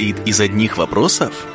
[0.00, 1.46] состоит из одних вопросов?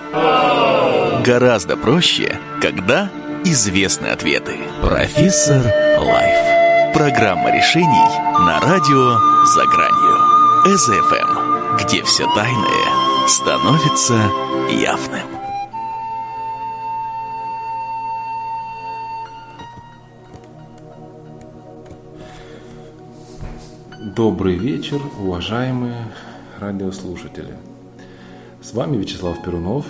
[1.23, 3.09] Гораздо проще, когда
[3.43, 4.57] известны ответы.
[4.81, 5.63] Профессор
[5.97, 6.93] Life.
[6.93, 8.07] Программа решений
[8.45, 10.77] на радио «За гранью».
[10.77, 14.31] FM, где все тайное становится
[14.69, 15.27] явным.
[24.15, 26.05] Добрый вечер, уважаемые
[26.59, 27.74] радиослушатели.
[28.65, 29.85] С вами Вячеслав Перунов,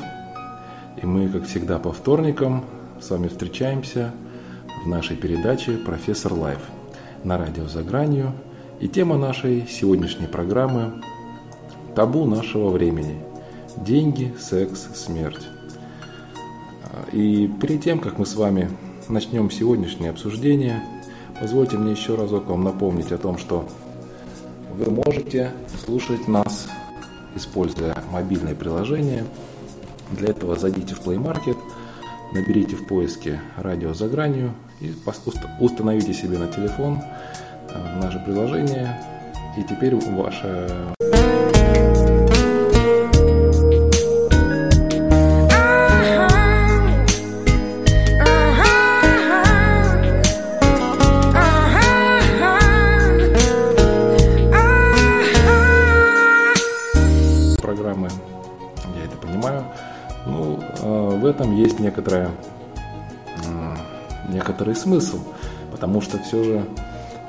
[1.01, 2.65] и мы, как всегда, по вторникам
[2.99, 4.13] с вами встречаемся
[4.83, 6.59] в нашей передаче «Профессор Life»
[7.23, 8.33] на радио «За гранью».
[8.81, 11.01] И тема нашей сегодняшней программы–
[11.95, 13.21] табу нашего времени–
[13.77, 15.47] деньги, секс, смерть.
[17.13, 18.69] И перед тем, как мы с вами
[19.07, 20.83] начнем сегодняшнее обсуждение,
[21.39, 23.69] позвольте мне еще разок вам напомнить о том, что
[24.73, 25.53] вы можете
[25.85, 26.67] слушать нас,
[27.35, 29.25] используя мобильное приложение.
[30.11, 31.57] Для этого зайдите в Play Market,
[32.33, 34.93] наберите в поиске «Радио за гранью» и
[35.59, 37.01] установите себе на телефон
[37.69, 39.01] э, наше приложение.
[39.57, 40.94] И теперь ваша
[61.35, 62.31] этом есть некоторая,
[64.29, 65.19] некоторый смысл,
[65.71, 66.65] потому что все же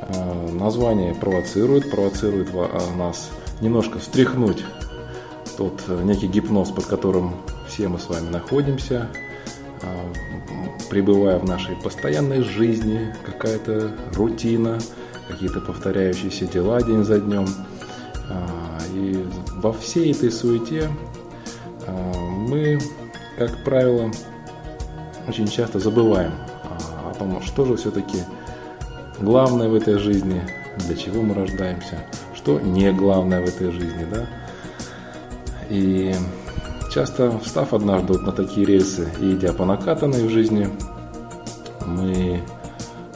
[0.08, 4.64] э, название провоцирует, провоцирует э, нас немножко встряхнуть
[5.56, 7.34] тот э, некий гипноз, под которым
[7.66, 9.08] все мы с вами находимся,
[10.88, 14.78] пребывая в нашей постоянной жизни, какая-то рутина,
[15.28, 17.46] какие-то повторяющиеся дела день за днем.
[18.94, 19.26] И
[19.56, 20.88] во всей этой суете
[22.48, 22.78] мы
[23.38, 24.10] как правило,
[25.28, 26.32] очень часто забываем
[26.64, 28.18] а, о том, что же все-таки
[29.20, 30.42] главное в этой жизни,
[30.76, 31.98] для чего мы рождаемся,
[32.34, 34.26] что не главное в этой жизни, да.
[35.68, 36.14] И
[36.92, 40.68] часто, встав однажды вот на такие рельсы и идя по накатанной в жизни,
[41.84, 42.40] мы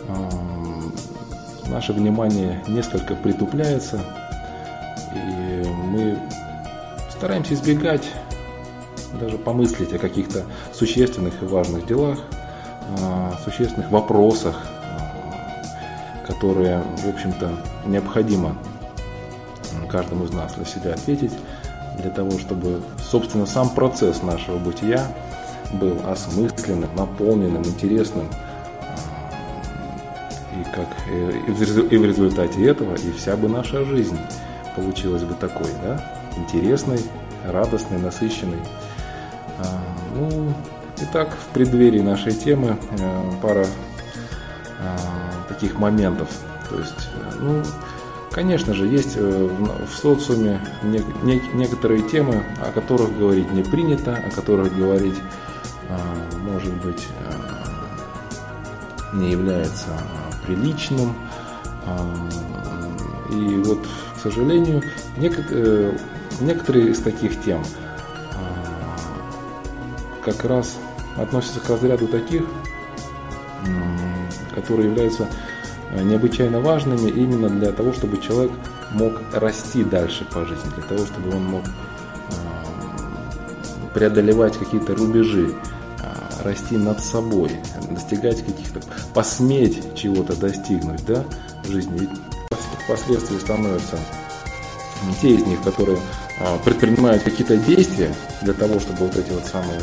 [0.08, 0.30] э,
[1.68, 4.00] наше внимание несколько притупляется,
[5.14, 6.18] и мы
[7.10, 8.02] стараемся избегать
[9.18, 12.18] даже помыслить о каких-то существенных и важных делах,
[13.44, 14.56] существенных вопросах,
[16.26, 17.50] которые, в общем-то,
[17.86, 18.56] необходимо
[19.88, 21.32] каждому из нас для себя ответить,
[21.98, 25.06] для того, чтобы, собственно, сам процесс нашего бытия
[25.72, 28.28] был осмысленным, наполненным, интересным.
[30.52, 34.18] И, как, и в результате этого и вся бы наша жизнь
[34.76, 36.00] получилась бы такой, да,
[36.36, 37.00] интересной,
[37.46, 38.60] радостной, насыщенной.
[39.60, 39.82] А,
[40.14, 40.54] ну,
[41.00, 43.66] итак, в преддверии нашей темы э, пара
[44.78, 44.96] а,
[45.48, 46.28] таких моментов.
[46.68, 47.62] То есть, э, ну,
[48.30, 49.48] конечно же, есть э,
[49.86, 55.18] в социуме некоторые темы, о которых говорить не принято, о которых говорить,
[55.88, 55.98] а,
[56.38, 57.06] может быть,
[59.12, 59.88] не является
[60.46, 61.16] приличным.
[63.32, 63.84] И вот,
[64.16, 64.82] к сожалению,
[65.16, 67.64] некоторые из таких тем–
[70.20, 70.76] как раз
[71.16, 72.42] относятся к разряду таких,
[74.54, 75.28] которые являются
[75.90, 78.52] э, необычайно важными именно для того, чтобы человек
[78.92, 81.70] мог расти дальше по жизни, для того, чтобы он мог э,
[83.94, 85.54] преодолевать какие-то рубежи,
[86.02, 87.52] э, расти над собой,
[87.90, 88.80] достигать каких-то,
[89.14, 91.24] посметь чего-то достигнуть да,
[91.64, 91.98] в жизни.
[91.98, 92.10] Ведь
[92.84, 93.98] впоследствии становятся
[95.22, 95.98] те из них, которые
[96.64, 99.80] предпринимают какие-то действия для того, чтобы вот эти вот самые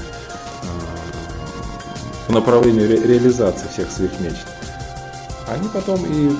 [2.28, 4.46] по направлению ре- реализации всех своих мечт,
[5.48, 6.36] они потом и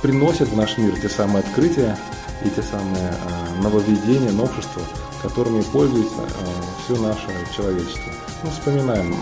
[0.00, 1.98] приносят в наш мир те самые открытия
[2.44, 4.82] и те самые э, нововведения, новшества,
[5.20, 7.26] которыми пользуется э, все наше
[7.56, 8.12] человечество.
[8.44, 9.16] Ну, вспоминаем,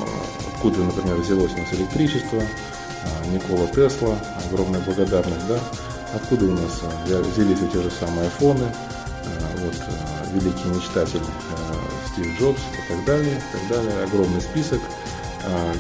[0.53, 4.19] откуда, например, взялось у нас электричество, э, Никола Тесла,
[4.51, 5.59] огромная благодарность, да,
[6.15, 8.67] откуда у нас взялись те же самые айфоны,
[9.59, 9.75] вот
[10.33, 11.23] великий мечтатель
[12.13, 14.81] Стив Джобс и так далее, и так далее, огромный список–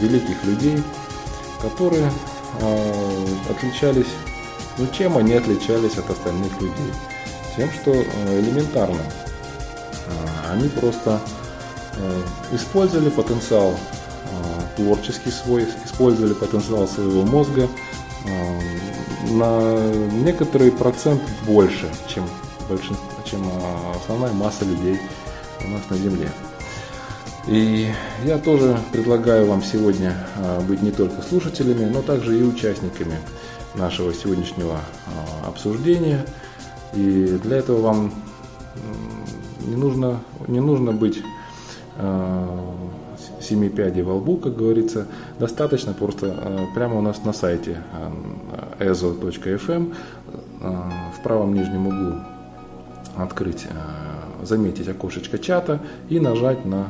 [0.00, 0.82] великих людей,
[1.61, 2.11] которые
[2.61, 4.12] э, отличались,
[4.78, 6.93] ну чем они отличались от остальных людей?
[7.56, 9.00] Тем, что э, элементарно
[10.50, 11.20] они просто
[12.52, 13.75] использовали потенциал
[14.76, 17.69] творческий свой, использовали потенциал своего мозга
[19.31, 22.28] на некоторый процент больше, чем
[22.69, 23.49] большинство, чем
[23.96, 25.00] основная масса людей
[25.64, 26.31] у нас на Земле.
[27.46, 27.91] И
[28.25, 33.19] я тоже предлагаю вам сегодня а, быть не только слушателями, но также и участниками
[33.75, 36.25] нашего сегодняшнего а, обсуждения.
[36.94, 38.14] И для этого вам
[39.61, 41.23] не нужно, не нужно быть
[41.99, 42.49] а,
[43.43, 45.06] семи пядей во лбу, как говорится.
[45.38, 47.82] Достаточно просто прямо у нас на сайте
[48.79, 49.94] ezo.fm
[50.61, 52.14] в правом нижнем углу
[53.19, 53.67] открыть
[54.43, 56.87] заметить окошечко чата и нажать на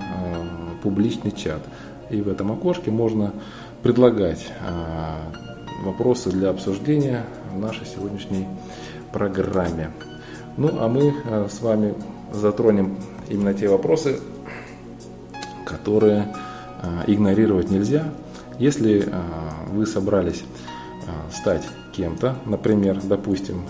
[0.84, 1.62] публичный чат.
[2.10, 3.32] И в этом окошке можно
[3.82, 8.46] предлагать э, вопросы для обсуждения в нашей сегодняшней
[9.12, 9.90] программе.
[10.58, 11.94] Ну а мы э, с вами
[12.32, 12.98] затронем
[13.28, 14.20] именно те вопросы,
[15.64, 16.34] которые
[17.06, 18.04] игнорировать нельзя.
[18.58, 19.08] Если
[19.72, 20.44] вы собрались
[21.32, 21.62] стать
[21.96, 23.62] кем-то, например, допустим,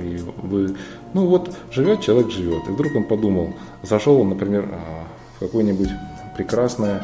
[0.00, 0.76] и вы,
[1.14, 5.04] ну вот, живет человек, живет, и вдруг он подумал, зашел он, например, а,
[5.36, 5.90] в какой-нибудь
[6.38, 7.00] прекрасный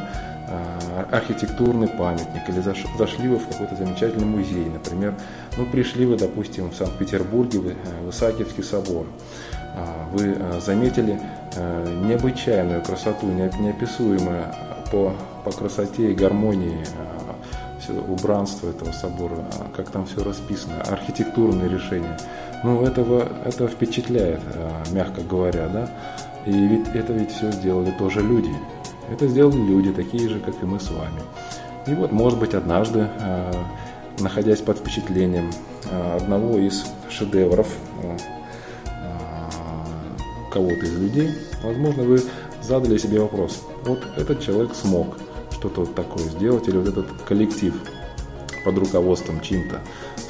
[0.47, 5.13] а, архитектурный памятник, или зашли вы в какой-то замечательный музей, например,
[5.57, 9.05] ну, пришли вы, допустим, в Санкт-Петербурге, в э, Исаакиевский собор,
[9.75, 11.19] а, вы заметили
[11.55, 14.45] э, необычайную красоту, неописуемую
[14.89, 16.85] по, по красоте и гармонии
[17.79, 22.17] все убранство этого собора, а как там все расписано, архитектурные решения.
[22.63, 25.89] Ну, этого, это впечатляет, а, мягко говоря, да.
[26.45, 28.51] И ведь это ведь все сделали тоже люди.
[29.11, 31.21] Это сделали люди, такие же, как и мы с вами.
[31.87, 33.51] И вот, может быть, однажды, а,
[34.19, 35.51] находясь под впечатлением
[36.15, 37.67] одного из шедевров
[40.51, 41.31] кого-то из людей,
[41.63, 42.21] возможно, вы
[42.61, 45.17] задали себе вопрос, вот этот человек смог–
[45.65, 47.73] что-то вот такое сделать, или вот этот коллектив
[48.63, 49.79] под руководством чьим-то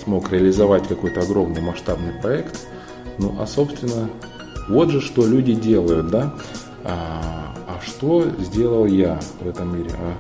[0.04, 2.68] смог реализовать какой-то огромный масштабный проект.
[3.18, 4.10] Ну, а, собственно,
[4.70, 6.34] вот же что люди делают, да?
[7.86, 9.92] Что сделал я в этом мире?
[9.98, 10.16] А,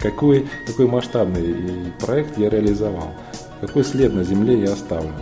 [0.00, 3.12] какой, какой масштабный проект я реализовал?
[3.60, 5.12] Какой след на Земле я оставлю?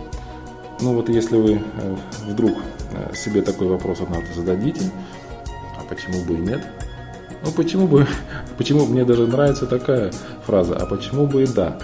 [0.81, 1.95] Ну вот если вы э,
[2.27, 2.57] вдруг
[2.91, 4.91] э, себе такой вопрос однажды зададите,
[5.77, 6.65] а почему бы и нет,
[7.43, 8.07] ну почему бы,
[8.57, 10.11] почему мне даже нравится такая
[10.45, 11.77] фраза, а почему бы и да?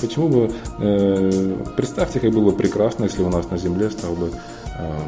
[0.00, 4.30] Почему бы, э, представьте, как было бы прекрасно, если у нас на Земле стало бы
[4.78, 5.00] э,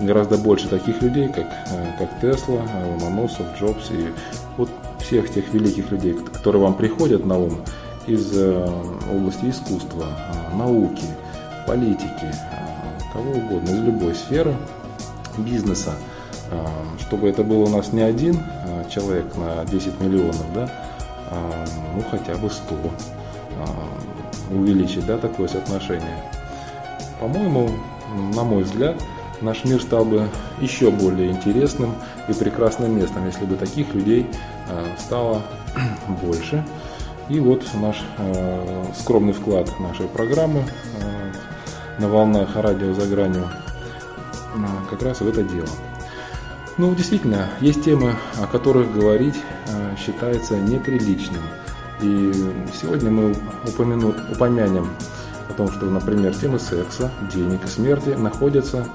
[0.00, 2.62] гораздо больше таких людей, как, э, как Тесла,
[2.92, 4.12] Ломоносов, Джобс и
[4.56, 4.70] вот
[5.00, 7.60] всех тех великих людей, которые вам приходят на ум
[8.06, 8.68] из э,
[9.12, 11.04] области искусства, э, науки,
[11.66, 12.34] политики,
[13.12, 14.54] кого угодно, из любой сферы
[15.38, 15.94] бизнеса–
[16.98, 18.38] чтобы это было у нас не один
[18.88, 20.70] человек на 10 миллионов, да,
[21.30, 21.64] а,
[21.94, 22.76] ну хотя бы 100
[24.50, 26.24] увеличить, да, такое соотношение.
[27.20, 27.70] По-моему,
[28.34, 28.96] на мой взгляд,
[29.40, 30.28] наш мир стал бы
[30.60, 31.94] еще более интересным
[32.28, 34.26] и прекрасным местом, если бы таких людей
[34.98, 35.42] стало
[36.22, 36.64] больше.
[37.28, 38.02] И вот наш
[38.98, 40.64] скромный вклад нашей программы
[41.98, 43.48] на волнах радио за гранью
[44.90, 45.68] как раз в это дело.
[46.80, 49.34] Ну, действительно, есть темы, о которых говорить
[49.68, 51.42] э, считается неприличным.
[52.00, 52.32] И
[52.80, 54.88] сегодня мы упомяну, упомянем
[55.50, 58.86] о том, что, например, темы секса, денег и смерти находятся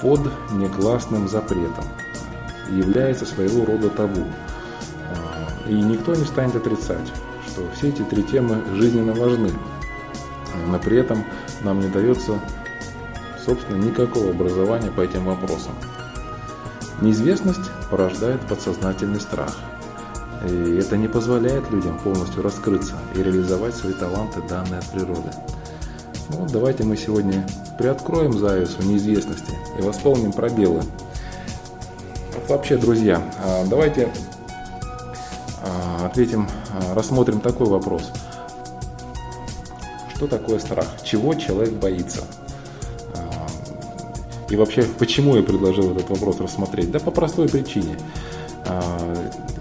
[0.00, 0.20] под
[0.52, 1.84] негласным запретом,
[2.70, 4.24] является своего рода табу.
[4.24, 7.12] Э, и никто не станет отрицать,
[7.46, 9.52] что все эти три темы жизненно важны,
[10.66, 11.24] но при этом
[11.62, 12.38] нам не дается,
[13.44, 15.72] собственно, никакого образования по этим вопросам.
[17.00, 19.56] Неизвестность порождает подсознательный страх.
[20.48, 25.30] И это не позволяет людям полностью раскрыться и реализовать свои таланты, данные от природы.
[26.30, 27.46] Ну, вот давайте мы сегодня
[27.78, 30.82] приоткроем завесу неизвестности и восполним пробелы.
[32.48, 34.10] Вообще, друзья, а, давайте
[35.62, 38.10] а, ответим, а, рассмотрим такой вопрос.
[40.14, 40.86] Что такое страх?
[41.02, 42.22] Чего человек боится?
[44.50, 46.90] И вообще, почему я предложил этот вопрос рассмотреть?
[46.90, 47.98] Да по простой причине.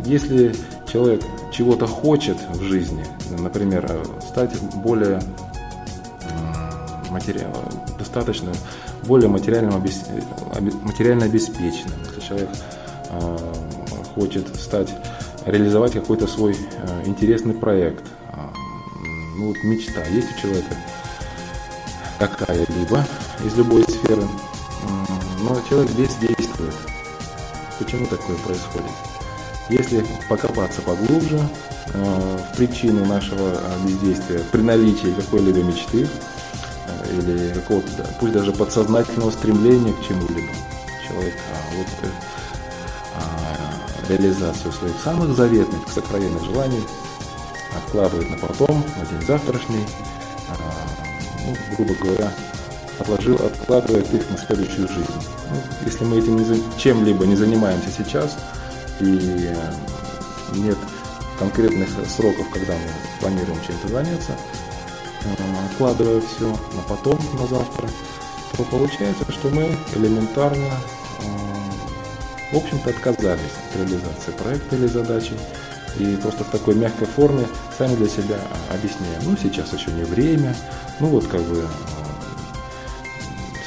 [0.05, 0.55] Если
[0.89, 1.21] человек
[1.51, 3.05] чего-то хочет в жизни,
[3.38, 5.21] например, стать более
[7.17, 7.51] материал,
[7.97, 8.51] достаточно
[9.05, 9.71] более материально,
[10.83, 12.50] материально обеспеченным, если человек
[13.09, 13.53] а,
[14.13, 14.93] хочет стать,
[15.45, 18.03] реализовать какой-то свой а, интересный проект,
[19.38, 20.75] ну вот мечта есть у человека
[22.19, 23.05] какая-либо
[23.45, 24.24] из любой сферы,
[25.41, 26.74] но человек бездействует.
[27.77, 28.91] Почему такое происходит?
[29.69, 31.39] Если покопаться поглубже
[31.93, 36.07] э, в причину нашего э, бездействия при наличии какой-либо мечты э,
[37.11, 40.53] или какого-то, пусть даже подсознательного стремления к чему-либо,
[41.07, 42.11] человек а, вот,
[44.09, 46.83] реализацию своих самых заветных, сокровенных желаний
[47.75, 49.85] откладывает на потом, на день завтрашний,
[50.49, 50.55] а,
[51.45, 52.31] ну, грубо говоря,
[52.99, 55.27] отложил, откладывает их на следующую жизнь.
[55.51, 58.37] Ну, если мы этим чем-либо не занимаемся сейчас
[58.99, 59.73] и э,
[60.55, 60.77] нет
[61.37, 64.66] конкретных сроков, когда мы планируем чем-то заняться, э,
[65.71, 67.89] откладывая все на потом, на завтра,
[68.55, 70.74] то получается, что мы элементарно,
[72.51, 75.33] в общем-то, отказались от реализации проекта или задачи
[76.00, 77.47] и просто в такой мягкой форме
[77.77, 79.21] сами для себя объясняем.
[79.24, 80.55] Ну, сейчас еще не время,
[81.00, 81.67] ну вот как бы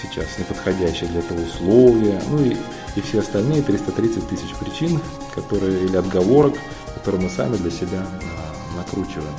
[0.02, 2.56] сейчас неподходящие для этого условия, ну и,
[2.96, 5.00] и все остальные 330 тысяч причин,
[5.34, 6.54] которые или отговорок,
[6.94, 9.34] которые мы сами для себя а, накручиваем.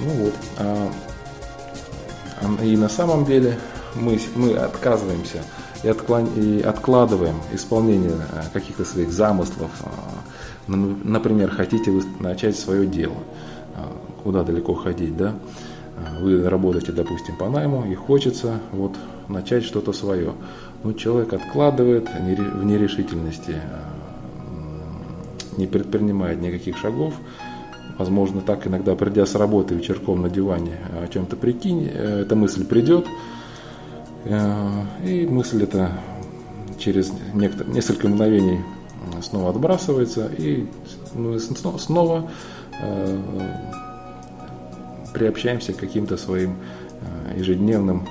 [0.00, 0.34] Ну вот.
[0.58, 0.90] А,
[2.40, 3.58] а, и на самом деле
[3.94, 5.42] мы, мы отказываемся
[5.82, 9.70] и, отклон, и откладываем исполнение а, каких-то своих замыслов.
[10.66, 13.16] Например, хотите вы начать свое дело,
[14.22, 15.34] куда далеко ходить, да?
[16.20, 18.94] Вы работаете, допустим, по найму, и хочется вот
[19.28, 20.34] начать что-то свое.
[20.84, 23.56] Но человек откладывает в нерешительности,
[25.56, 27.14] не предпринимает никаких шагов,
[27.98, 32.64] возможно, так иногда придя с работы вечерком на диване о чем-то прикинь, э, эта мысль
[32.64, 33.06] придет,
[34.24, 34.70] э,
[35.04, 35.92] и мысль эта
[36.78, 38.60] через несколько мгновений
[39.20, 40.66] снова отбрасывается, и
[41.14, 42.30] мы снова
[42.80, 43.20] э,
[45.12, 46.56] приобщаемся к каким-то своим
[47.36, 48.06] ежедневным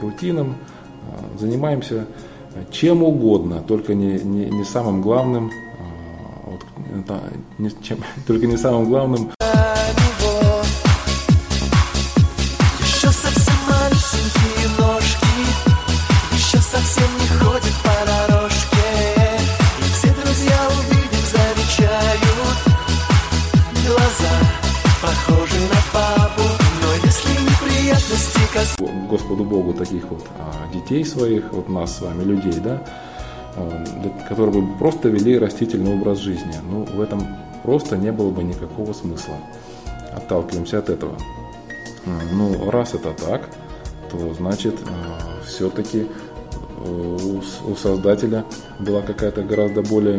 [0.00, 0.56] рутинам,
[1.38, 2.06] занимаемся
[2.70, 5.50] чем угодно, только не, не, не самым главным
[7.06, 7.20] да,
[7.82, 9.30] чем, только не самым главным.
[29.10, 32.80] Господу Богу таких вот а, детей своих, вот нас с вами, людей, да,
[34.28, 36.54] которые бы просто вели растительный образ жизни.
[36.70, 37.26] Ну, в этом
[37.62, 39.34] просто не было бы никакого смысла.
[40.12, 41.16] Отталкиваемся от этого.
[42.06, 43.48] Э, ну, раз это так,
[44.10, 46.06] то значит э, все-таки
[46.82, 48.46] у создателя
[48.78, 50.18] была какая-то гораздо более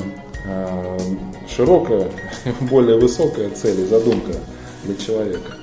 [1.49, 2.11] широкая,
[2.69, 4.33] более высокая цель и задумка
[4.83, 5.53] для человека.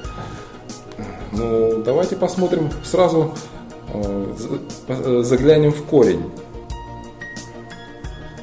[1.30, 3.32] Ну, давайте посмотрим сразу,
[5.22, 6.24] заглянем в корень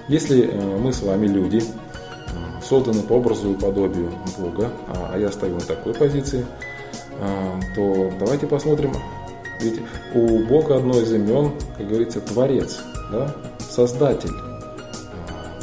[0.07, 5.17] если э, мы с вами люди, э, созданы по образу и подобию Бога, а, а
[5.17, 6.45] я стою на такой позиции,
[7.19, 8.93] э, то давайте посмотрим,
[9.62, 9.81] ведь
[10.13, 12.81] у Бога одно из имен, как говорится, Творец,
[13.12, 13.33] да?
[13.59, 14.33] Создатель.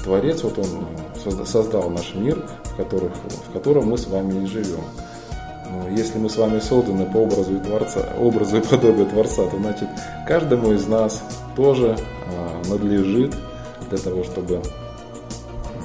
[0.02, 3.12] Творец, вот он создал наш мир, в, которых,
[3.48, 4.82] в котором мы с вами и живем.
[5.96, 9.88] Если мы с вами созданы по образу и, творца, образу и подобию Творца, то значит
[10.26, 11.22] каждому из нас
[11.54, 11.96] тоже
[12.68, 13.34] надлежит
[13.92, 14.62] для того, чтобы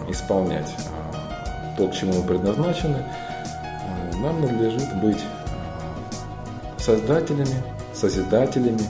[0.07, 7.61] исполнять а, то, к чему мы предназначены, а, нам надлежит быть а, создателями,
[7.93, 8.81] созидателями,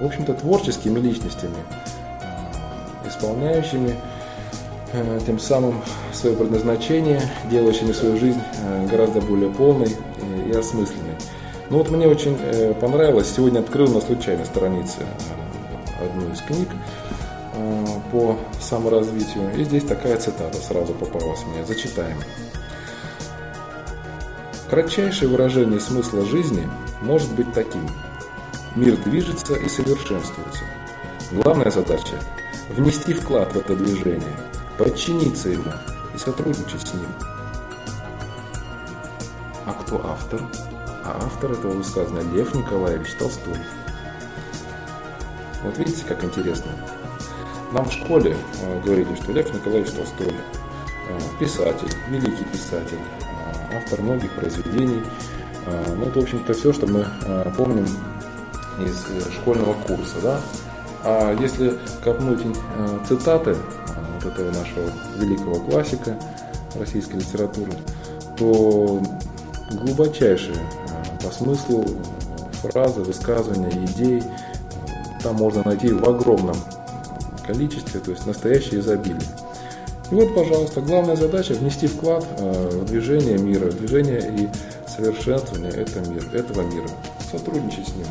[0.00, 1.56] в общем-то творческими личностями,
[3.06, 3.96] исполняющими
[5.26, 8.40] тем самым свое предназначение, делающими свою жизнь
[8.90, 9.94] гораздо более полной
[10.46, 11.16] и осмысленной.
[11.68, 15.00] Ну вот мне очень э, понравилось, сегодня открыл на случайной странице
[16.00, 16.68] одну из книг,
[18.10, 19.54] по саморазвитию.
[19.56, 21.64] И здесь такая цитата сразу попалась мне.
[21.64, 22.18] Зачитаем.
[24.70, 26.68] Кратчайшее выражение смысла жизни
[27.00, 27.88] может быть таким.
[28.76, 30.64] Мир движется и совершенствуется.
[31.32, 32.14] Главная задача–
[32.70, 34.36] внести вклад в это движение,
[34.76, 35.72] подчиниться ему
[36.14, 37.08] и сотрудничать с ним.
[39.66, 40.42] А кто автор?
[41.04, 43.56] А автор этого высказывания Лев Николаевич Толстой.
[45.62, 46.70] Вот видите, как интересно.
[47.72, 54.00] Нам в школе э, говорили, что Лев Николаевич Толстой э, писатель, великий писатель, э, автор
[54.00, 55.02] многих произведений.
[55.96, 57.04] Ну, это, в общем-то, все, что мы
[57.58, 57.84] помним
[58.80, 60.14] из школьного курса.
[60.22, 60.40] Да?
[61.04, 62.40] А если копнуть
[63.06, 63.54] цитаты
[64.14, 66.18] вот этого нашего великого классика
[66.74, 67.72] российской литературы,
[68.38, 69.02] то
[69.72, 70.56] глубочайшие
[71.22, 71.84] по смыслу
[72.62, 74.22] фразы, высказывания, идей
[75.22, 76.56] там можно найти в огромном
[77.48, 79.28] количестве, то есть настоящее изобилие.
[80.10, 84.48] И вот, пожалуйста, главная задача внести вклад э, в движение мира, в движение и
[84.88, 86.88] совершенствование этого мира, этого мира,
[87.30, 88.06] сотрудничать с ним.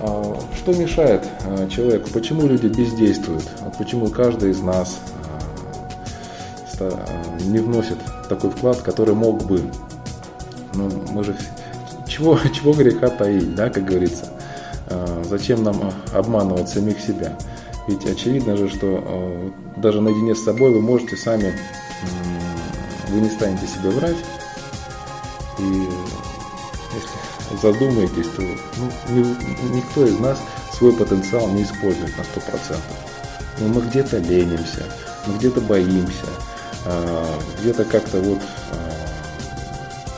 [0.00, 2.10] А, что мешает э, человеку?
[2.12, 3.44] Почему люди бездействуют?
[3.78, 4.98] Почему каждый из нас
[7.44, 7.98] не вносит
[8.28, 9.62] такой вклад, который мог бы.
[10.74, 11.36] Ну, мы же
[12.08, 14.26] чего, чего греха таить, да, как говорится.
[15.28, 17.38] Зачем нам обманывать самих себя?
[17.86, 21.58] Ведь очевидно же, что даже наедине с собой вы можете сами,
[23.08, 24.16] вы не станете себе врать.
[25.58, 25.88] И
[26.94, 28.42] если задумаетесь, то
[29.08, 29.36] ну,
[29.74, 30.38] никто из нас
[30.72, 32.76] свой потенциал не использует на 100%.
[33.58, 34.84] Но мы где-то ленимся,
[35.26, 36.26] мы где-то боимся,
[36.86, 38.40] а, где-то как-то вот
[38.72, 39.06] а,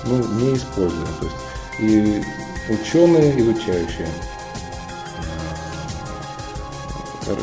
[0.04, 1.06] ну, не используем.
[1.20, 1.36] То есть,
[1.80, 2.24] и
[2.70, 4.35] ученые, изучающие а,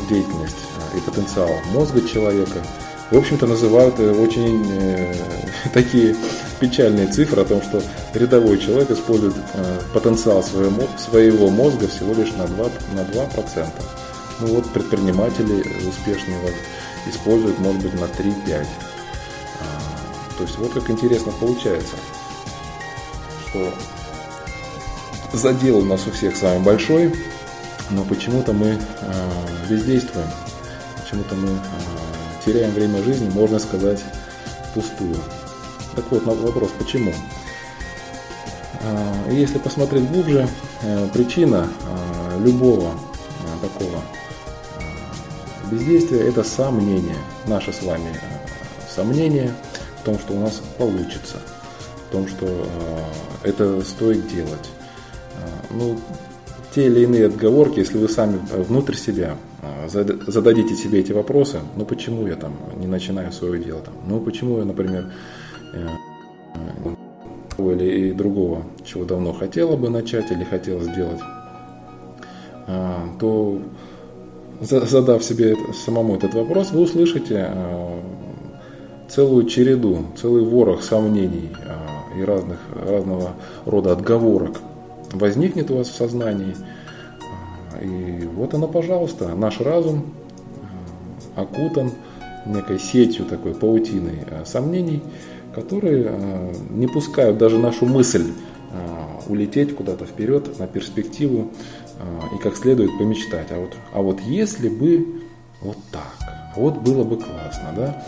[0.08, 0.56] деятельность
[0.96, 2.62] и потенциал мозга человека,
[3.10, 5.14] в общем-то, называют э, очень э,
[5.72, 6.16] такие
[6.58, 7.82] печальные цифры о том, что
[8.14, 12.72] рядовой человек использует э, потенциал своего, своего мозга всего лишь на 2%.
[12.94, 13.68] На 2%.
[14.40, 16.38] Ну вот предприниматели успешные
[17.06, 18.66] используют, может быть, на 3-5%.
[19.60, 21.94] А, то есть вот как интересно получается,
[23.48, 23.72] что
[25.32, 27.14] задел у нас у всех самый большой,
[27.90, 29.12] но почему-то мы а,
[29.68, 30.26] бездействуем,
[31.02, 34.02] почему-то мы а, теряем время жизни, можно сказать,
[34.74, 35.16] пустую.
[35.94, 37.12] Так вот, вопрос, почему?
[39.30, 40.46] Если посмотреть глубже,
[40.82, 41.68] э, причина
[42.40, 42.98] любого
[43.62, 44.02] такого
[45.70, 48.10] бездействия– это сомнение, наше с вами
[48.94, 49.54] сомнение
[50.00, 51.38] в том, что у нас получится,
[52.08, 52.66] в том, что
[53.42, 54.68] это стоит делать.
[55.70, 55.98] Ну,
[56.74, 59.36] те или иные отговорки, если вы сами внутрь себя
[59.86, 64.58] зададите себе эти вопросы, ну почему я там не начинаю свое дело, там, ну почему
[64.58, 65.12] я, например,
[65.72, 65.88] э,
[67.58, 71.20] или и другого, чего давно хотела бы начать или хотела сделать,
[72.66, 73.60] а, то
[74.60, 77.50] задав себе самому этот вопрос, вы услышите
[79.08, 81.50] целую череду, целый ворох сомнений
[82.18, 83.34] и разных, разного
[83.64, 84.56] рода отговорок
[85.14, 86.54] возникнет у вас в сознании.
[87.80, 90.14] И вот оно, пожалуйста, наш разум
[91.34, 91.92] окутан
[92.46, 95.02] некой сетью такой паутиной сомнений,
[95.54, 96.10] которые
[96.70, 98.32] не пускают даже нашу мысль
[99.28, 101.50] улететь куда-то вперед на перспективу
[102.34, 103.50] и как следует помечтать.
[103.50, 105.22] А вот, а вот если бы
[105.62, 108.04] вот так, вот было бы классно, да?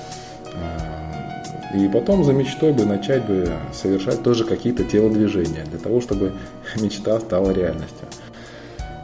[1.77, 6.33] И потом за мечтой бы начать бы совершать тоже какие-то телодвижения для того, чтобы
[6.81, 8.09] мечта стала реальностью.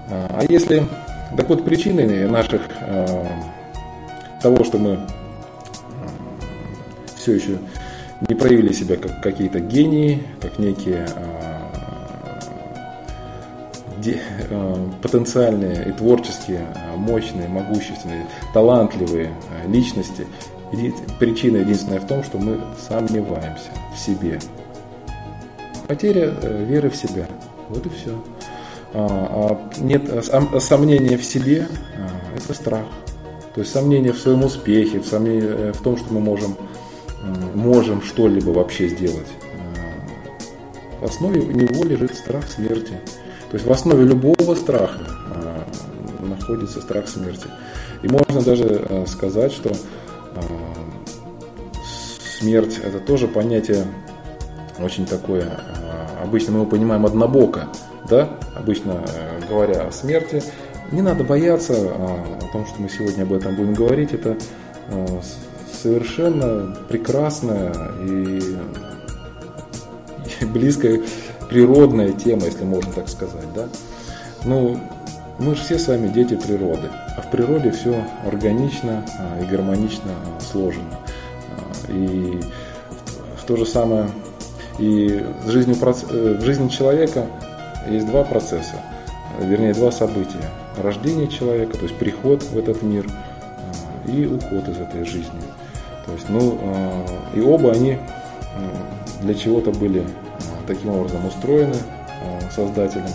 [0.09, 0.87] А если
[1.37, 2.63] так вот причиной наших
[4.43, 4.99] того, что мы
[7.17, 7.59] все еще
[8.29, 11.07] не проявили себя как какие-то гении, как некие
[15.01, 19.31] потенциальные и творческие, мощные, могущественные, талантливые
[19.65, 19.69] э,
[21.19, 24.41] Причина единственная в том, что мы сомневаемся в себе.
[25.87, 27.27] Потеря веры в себя.
[27.69, 28.23] Вот и все.
[28.95, 31.69] А, а нет а сомнения в себе–
[32.37, 32.87] это страх.
[33.55, 36.57] То есть сомнение в своем успехе, в, сомнение, в том, что мы можем,
[37.55, 39.29] можем что-либо вообще сделать.
[41.03, 42.93] В основе него лежит страх смерти.
[43.51, 45.01] То есть в основе любого страха
[45.35, 45.67] а,
[46.21, 47.49] находится страх смерти.
[48.03, 49.75] И можно даже а, сказать, что а,
[52.39, 53.85] смерть это тоже понятие
[54.79, 55.61] очень такое,
[56.23, 57.69] обычно мы его понимаем однобоко,
[58.09, 59.05] да, обычно
[59.49, 60.43] говоря о смерти,
[60.91, 64.37] не надо бояться о том, что мы сегодня об этом будем говорить, это
[65.83, 68.41] совершенно прекрасная и
[70.47, 71.03] близкая
[71.49, 73.69] природная тема, если можно так сказать, да.
[74.45, 74.81] Ну,
[75.39, 80.13] мы же все с вами дети природы, а в природе все органично а, и гармонично
[80.13, 80.99] а, сложено.
[81.49, 82.41] А, и
[83.37, 84.09] в то же самое
[84.79, 87.27] и в жизни, э, в жизни человека
[87.89, 88.77] есть два процесса,
[89.41, 90.51] вернее два события.
[90.83, 93.07] Рождение человека, то есть приход в этот мир
[94.07, 95.41] и уход из этой жизни.
[96.07, 96.59] То есть, ну,
[97.35, 97.99] и оба они
[99.21, 100.03] для чего-то были
[100.67, 101.77] таким образом устроены
[102.51, 103.11] создателем.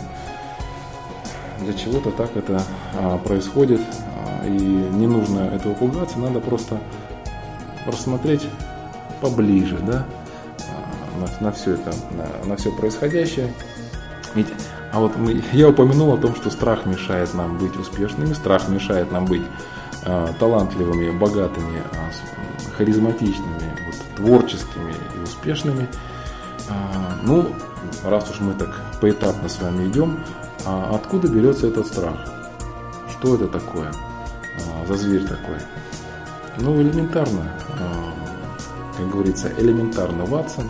[1.61, 2.61] Для чего-то так это
[2.93, 6.79] а, происходит, а, и не нужно этого пугаться, надо просто
[7.85, 8.47] рассмотреть
[9.21, 10.05] поближе, да,
[10.59, 13.53] а, на, на все это, на, на все происходящее.
[14.35, 14.47] Ведь,
[14.91, 19.11] а вот мы, я упомянул о том, что страх мешает нам быть успешными, страх мешает
[19.11, 19.43] нам быть
[20.03, 25.87] э, талантливыми, богатыми, э, харизматичными, вот, творческими и успешными.
[26.69, 27.47] А, ну,
[28.03, 28.69] раз уж мы так
[29.01, 30.19] поэтапно с вами идем,
[30.69, 32.17] а откуда берется этот страх?
[33.09, 33.89] Что это такое?
[33.89, 35.55] А, за зверь такой?
[36.59, 37.53] Ну, элементарно.
[38.97, 40.65] как говорится, элементарно, Ватсон.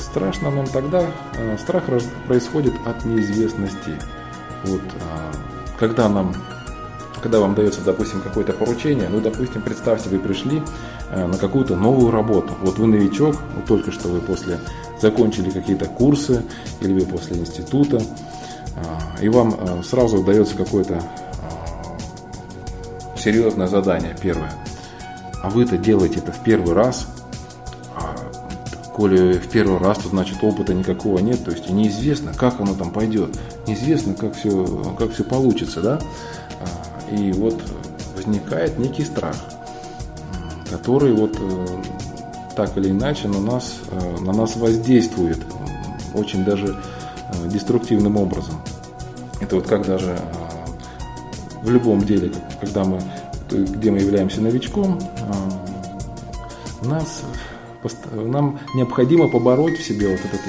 [0.00, 1.06] Страшно нам тогда,
[1.58, 1.84] страх
[2.26, 3.98] происходит от неизвестности.
[4.64, 4.80] Вот,
[5.78, 6.34] когда нам
[7.22, 10.62] когда вам дается, допустим, какое-то поручение, ну, допустим, представьте, вы пришли
[11.10, 12.52] на какую-то новую работу.
[12.60, 14.58] Вот вы новичок, вот только что вы после
[15.00, 16.44] закончили какие-то курсы
[16.80, 18.02] или вы после института,
[19.20, 21.02] и вам э, сразу дается какое-то
[23.16, 24.52] серьезное задание первое.
[25.42, 27.06] А вы-то делаете это в первый раз,
[27.96, 28.14] а
[28.94, 32.90] коли в первый раз, то значит опыта никакого нет, то есть неизвестно, как оно там
[32.90, 36.00] пойдет, неизвестно, как все, как все получится, да?
[37.10, 37.62] И вот
[38.16, 39.36] возникает некий страх,
[40.70, 41.66] который вот э,
[42.56, 45.38] так или иначе на нас, э, на нас воздействует
[46.14, 46.76] очень даже
[47.48, 48.54] деструктивным образом.
[49.40, 50.18] Это вот как даже
[51.62, 53.00] в любом деле, когда мы,
[53.50, 55.00] где мы являемся новичком,
[56.82, 57.22] нас,
[58.12, 60.40] нам необходимо побороть в себе вот этот,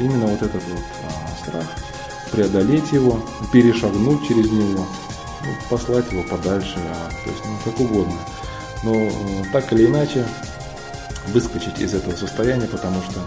[0.00, 0.82] именно вот этот вот
[1.42, 1.66] страх,
[2.32, 3.20] преодолеть его,
[3.52, 4.84] перешагнуть через него–
[5.44, 8.16] ну, послать его подальше, а, то есть ну, как угодно.
[8.82, 9.10] Но э,
[9.52, 10.26] так или иначе
[11.28, 13.20] выскочить из этого состояния, потому что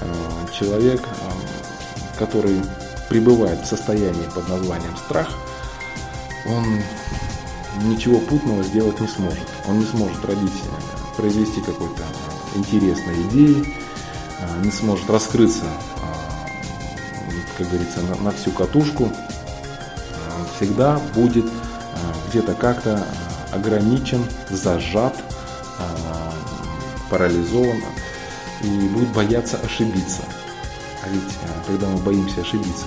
[0.00, 1.53] э, человек, э,
[2.18, 2.60] который
[3.08, 5.28] пребывает в состоянии под названием страх,
[6.46, 6.82] он
[7.84, 9.46] ничего путного сделать не сможет.
[9.66, 12.02] Он не сможет родить, э, произвести какой-то
[12.54, 13.64] интересной идеи,
[14.40, 15.64] э, не сможет раскрыться,
[17.56, 19.10] как говорится, на, на всю катушку,
[20.56, 21.50] всегда будет э,
[22.28, 25.82] где-то как-то э, ограничен, зажат, э,
[27.10, 27.82] парализован
[28.62, 30.22] и будет бояться ошибиться.
[31.04, 32.86] А ведь когда мы боимся ошибиться,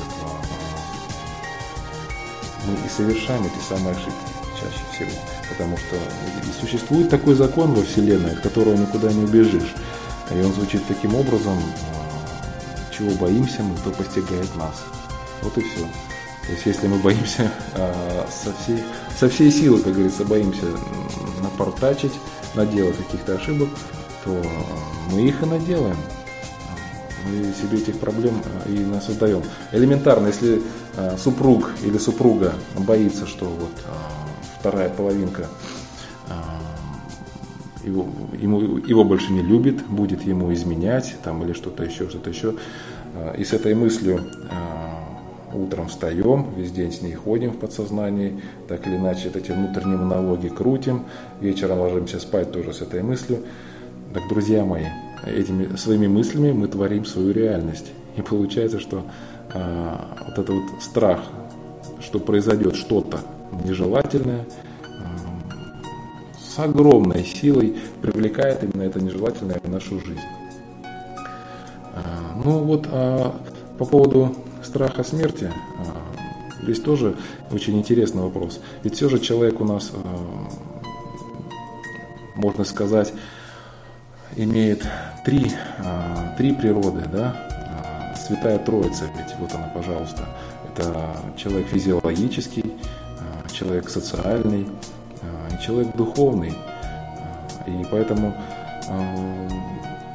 [2.65, 4.11] мы и совершаем эти самые ошибки
[4.59, 5.21] чаще всего.
[5.49, 9.75] Потому что и существует такой закон во Вселенной, от которого никуда не убежишь.
[10.31, 11.61] И он звучит таким образом,
[12.91, 14.83] чего боимся мы, то постигает нас.
[15.43, 15.81] Вот и все.
[16.45, 18.83] То есть если мы боимся со, всей,
[19.17, 20.65] со всей силы, как говорится, боимся
[21.41, 22.13] напортачить,
[22.55, 23.69] наделать каких-то ошибок,
[24.25, 24.41] то
[25.11, 25.97] мы их и наделаем.
[27.27, 29.43] Мы себе этих проблем а, и насоздаем.
[29.71, 30.61] Элементарно, если
[30.95, 33.71] а, супруг или супруга боится, что вот
[34.59, 35.47] вторая половинка
[37.83, 38.05] его,
[38.39, 42.55] ему, его больше не любит, будет ему изменять там, или что-то еще, что-то еще.
[43.37, 44.25] И с этой мыслью
[45.53, 50.49] утром встаем, весь день с ней ходим в подсознании, так или иначе эти внутренние монологи
[50.49, 51.05] крутим,
[51.39, 53.43] вечером ложимся спать тоже с этой мыслью.
[54.13, 54.85] Так, друзья мои,
[55.25, 57.87] этими своими мыслями мы творим свою реальность.
[58.15, 59.03] И получается, что
[59.53, 61.21] а, вот этот вот страх,
[61.99, 63.19] что произойдет что-то
[63.63, 64.45] нежелательное,
[64.83, 70.19] а, с огромной силой привлекает именно это нежелательное в нашу жизнь.
[71.93, 73.35] А, ну вот а,
[73.77, 77.15] по поводу страха смерти, а, здесь тоже
[77.51, 78.59] очень интересный вопрос.
[78.83, 80.47] Ведь все же человек у нас, а,
[82.35, 83.13] можно сказать,
[84.37, 84.87] имеет
[85.25, 87.35] три, а, три природы, да?
[88.15, 90.23] Святая Троица, ведь вот она, пожалуйста.
[90.69, 92.73] Это человек физиологический,
[93.51, 94.67] человек социальный
[95.65, 96.53] человек духовный.
[97.67, 98.33] И поэтому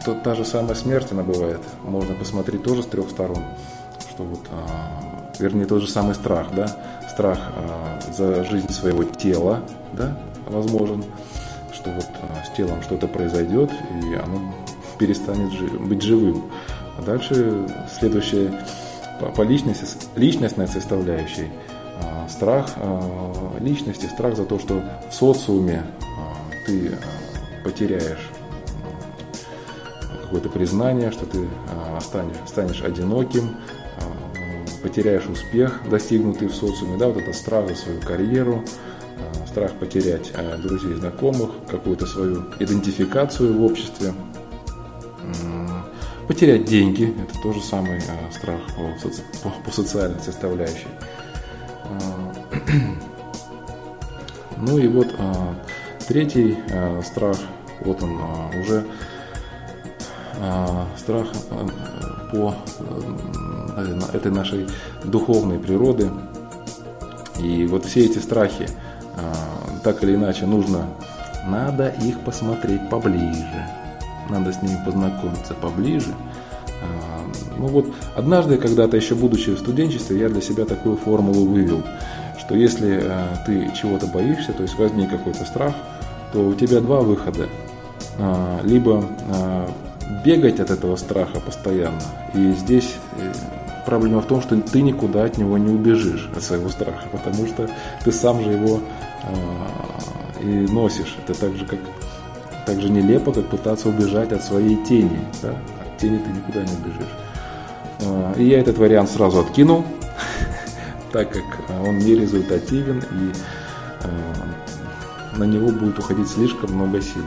[0.04, 3.42] то, та же самая смерть, она бывает, можно посмотреть тоже с трех сторон
[4.12, 6.68] что вот, а, вернее, тот же самый страх, да,
[7.08, 9.60] страх а, за жизнь своего тела,
[9.92, 11.04] да, возможен,
[11.82, 13.70] что вот а, с телом что-то произойдет,
[14.04, 14.54] и оно
[14.98, 16.44] перестанет жи- быть живым.
[16.96, 17.66] А дальше
[17.98, 18.52] следующее
[19.20, 21.50] по, по личности, личностной составляющей,
[22.00, 25.84] а, страх а, личности, страх за то, что в социуме
[26.66, 26.96] ты
[27.64, 28.30] потеряешь
[30.22, 31.98] какое-то признание, что ты а,
[32.46, 33.56] станешь, одиноким,
[34.82, 38.64] потеряешь успех, достигнутый в социуме, да, вот это страх за свою карьеру,
[39.52, 44.14] страх потерять э, друзей, знакомых, какую-то свою идентификацию в обществе,
[46.26, 49.08] потерять деньги, это тоже самый э, страх по,
[49.42, 50.88] по, по социальной составляющей.
[54.64, 55.08] Ну и вот
[56.06, 56.56] третий
[57.02, 57.36] страх,
[57.80, 58.12] вот он
[58.60, 58.84] уже
[60.96, 61.26] страх
[62.30, 62.54] по
[64.14, 64.68] этой нашей
[65.02, 66.12] духовной природы.
[67.40, 68.91] И вот все эти страхи, а,
[69.82, 70.86] так или иначе, нужно,
[71.46, 73.66] надо их посмотреть поближе,
[74.30, 76.14] надо с ними познакомиться поближе.
[76.82, 77.20] А,
[77.58, 81.82] ну вот, однажды, когда-то еще будучи в студенчестве, я для себя такую формулу вывел,
[82.38, 85.74] что если а, ты чего-то боишься, то есть возник какой-то страх,
[86.32, 87.48] то у тебя два выхода.
[88.64, 89.04] либо
[90.24, 92.00] бегать от этого страха постоянно.
[92.34, 93.32] И здесь э,
[93.86, 97.68] проблема в том, что ты никуда от него не убежишь, от своего страха, потому что
[98.04, 98.80] ты сам же его
[100.40, 101.16] и носишь.
[101.24, 101.78] Это так же, как
[102.66, 105.20] так же нелепо, как пытаться убежать от своей тени.
[105.42, 105.50] Да?
[105.50, 108.36] От тени ты никуда не убежишь.
[108.36, 109.84] И я этот вариант сразу откинул,
[111.12, 111.44] так как
[111.86, 113.32] он не результативен и
[115.38, 117.22] на него будет уходить слишком много сил.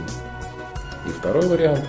[1.06, 1.84] И второй вариант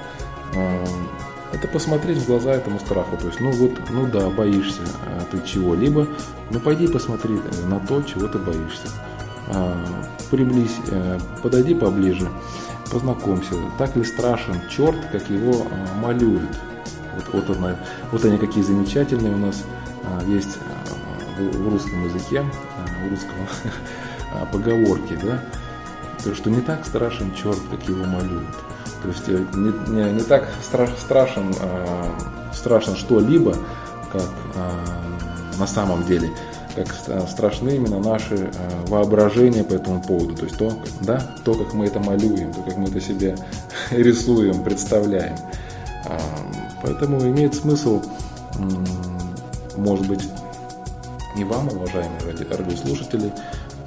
[1.54, 3.18] –это посмотреть в глаза этому страху.
[3.18, 6.08] То есть, ну вот, ну да, боишься а ты чего-либо,
[6.52, 8.88] ну пойди посмотри на то, чего ты боишься.
[9.50, 9.78] А,
[10.30, 12.28] приблизь, э, подойди поближе,
[12.92, 13.56] познакомься.
[13.78, 16.50] Так ли страшен черт, как его а, малюют?
[17.16, 17.78] Вот, вот, она,
[18.12, 19.64] вот они какие замечательные у нас
[20.26, 20.58] есть
[21.40, 23.36] в русском языке, в русском
[24.52, 25.44] поговорке, да,
[26.24, 28.48] то, что не так страшен черт, как его малюют.
[29.02, 31.54] То есть э, не, не, не так страш, страшен,
[32.54, 33.56] страшен что-либо,
[34.12, 34.30] как
[35.58, 36.32] на самом деле,
[36.86, 38.50] как страшны именно наши э,
[38.88, 40.36] воображения по этому поводу.
[40.36, 43.36] То есть то, да, то, как мы это малюем, то, как мы это себе
[43.92, 45.36] рисуем, представляем.
[46.06, 46.18] Э,
[46.82, 48.02] поэтому имеет смысл,
[48.56, 50.24] э, может быть,
[51.38, 53.32] и вам, уважаемые радиослушатели,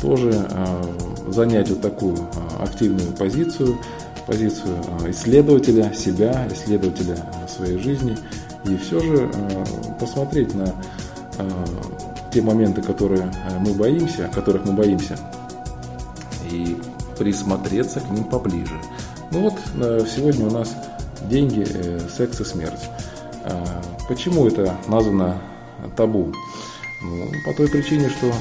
[0.00, 0.82] тоже э,
[1.28, 3.78] занять вот такую э, активную позицию,
[4.26, 7.16] позицию э, исследователя себя, исследователя
[7.48, 8.16] своей жизни,
[8.64, 9.30] и все же
[9.98, 10.66] посмотреть на
[12.32, 15.18] те моменты, которые мы боимся, которых мы боимся,
[16.50, 16.76] и
[17.18, 18.74] присмотреться к ним поближе.
[19.30, 19.54] Ну вот
[20.08, 20.74] сегодня у нас
[21.22, 21.66] деньги,
[22.08, 22.88] секс и смерть.
[24.08, 25.38] Почему это названо
[25.96, 26.32] табу?
[27.02, 28.32] Ну, по той причине, что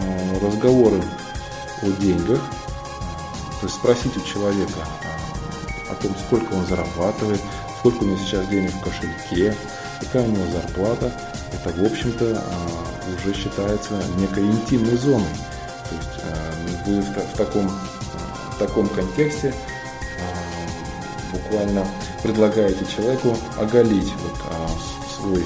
[0.00, 1.02] Э, разговоры
[1.82, 2.40] о деньгах,
[3.60, 7.40] то есть спросить у человека э, о том, сколько он зарабатывает,
[7.78, 9.54] сколько у него сейчас денег в кошельке,
[10.00, 11.12] какая у него зарплата,
[11.64, 15.26] это, в общем-то, э, уже считается некой интимной зоной.
[15.88, 19.54] То есть вы в таком, в таком контексте
[21.32, 21.86] буквально
[22.22, 24.38] предлагаете человеку оголить вот
[25.16, 25.44] свой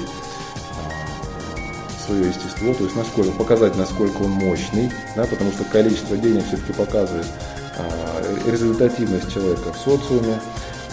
[2.07, 6.73] свое естество, то есть насколько, показать, насколько он мощный, да, потому что количество денег все-таки
[6.73, 7.27] показывает
[7.77, 10.39] а, результативность человека в социуме,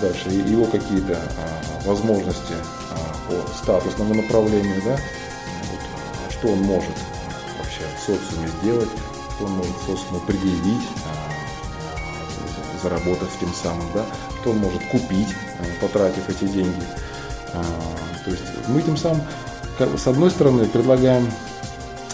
[0.01, 2.84] дальше его какие-то а, возможности а,
[3.29, 4.99] по статусному направлению, да,
[5.71, 6.95] вот, что он может
[7.59, 8.91] вообще в социуме сделать,
[9.37, 14.05] что он может социуму предъявить, а, заработав тем самым, да,
[14.41, 16.83] что он может купить, а, потратив эти деньги.
[17.53, 17.65] А,
[18.25, 19.21] то есть мы тем самым
[19.79, 21.29] с одной стороны, предлагаем,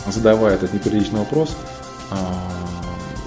[0.06, 1.56] задавая этот неприличный вопрос,
[2.10, 2.50] а,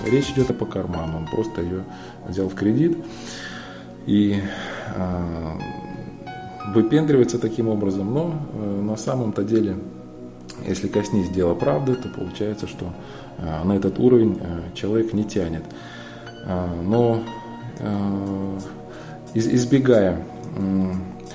[0.06, 1.18] речь идет о по карману.
[1.18, 1.84] Он просто ее
[2.28, 2.98] взял в кредит
[4.08, 4.42] и
[4.96, 5.60] а,
[6.74, 8.14] выпендривается таким образом.
[8.14, 9.76] Но э, на самом-то деле,
[10.68, 12.94] если коснись дела правды, то получается, что
[13.40, 15.64] а, на этот уровень э, человек не тянет.
[16.86, 17.24] Но
[17.80, 18.60] э,
[19.34, 20.22] избегая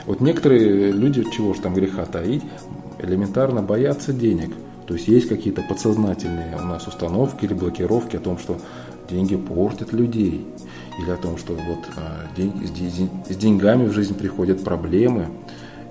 [0.06, 2.42] вот некоторые люди, чего ж там греха таить,
[2.98, 4.54] элементарно боятся денег.
[4.86, 8.58] То есть есть какие-то подсознательные у нас установки или блокировки о том, что
[9.08, 10.46] деньги портят людей.
[11.00, 15.26] Или о том, что вот а, с деньгами в жизнь приходят проблемы.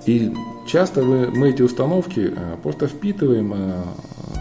[0.06, 0.34] И
[0.66, 3.84] часто мы, мы эти установки а, просто впитываем а,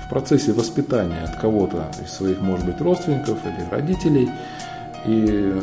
[0.05, 4.29] в процессе воспитания от кого-то из своих, может быть, родственников или родителей.
[5.05, 5.53] И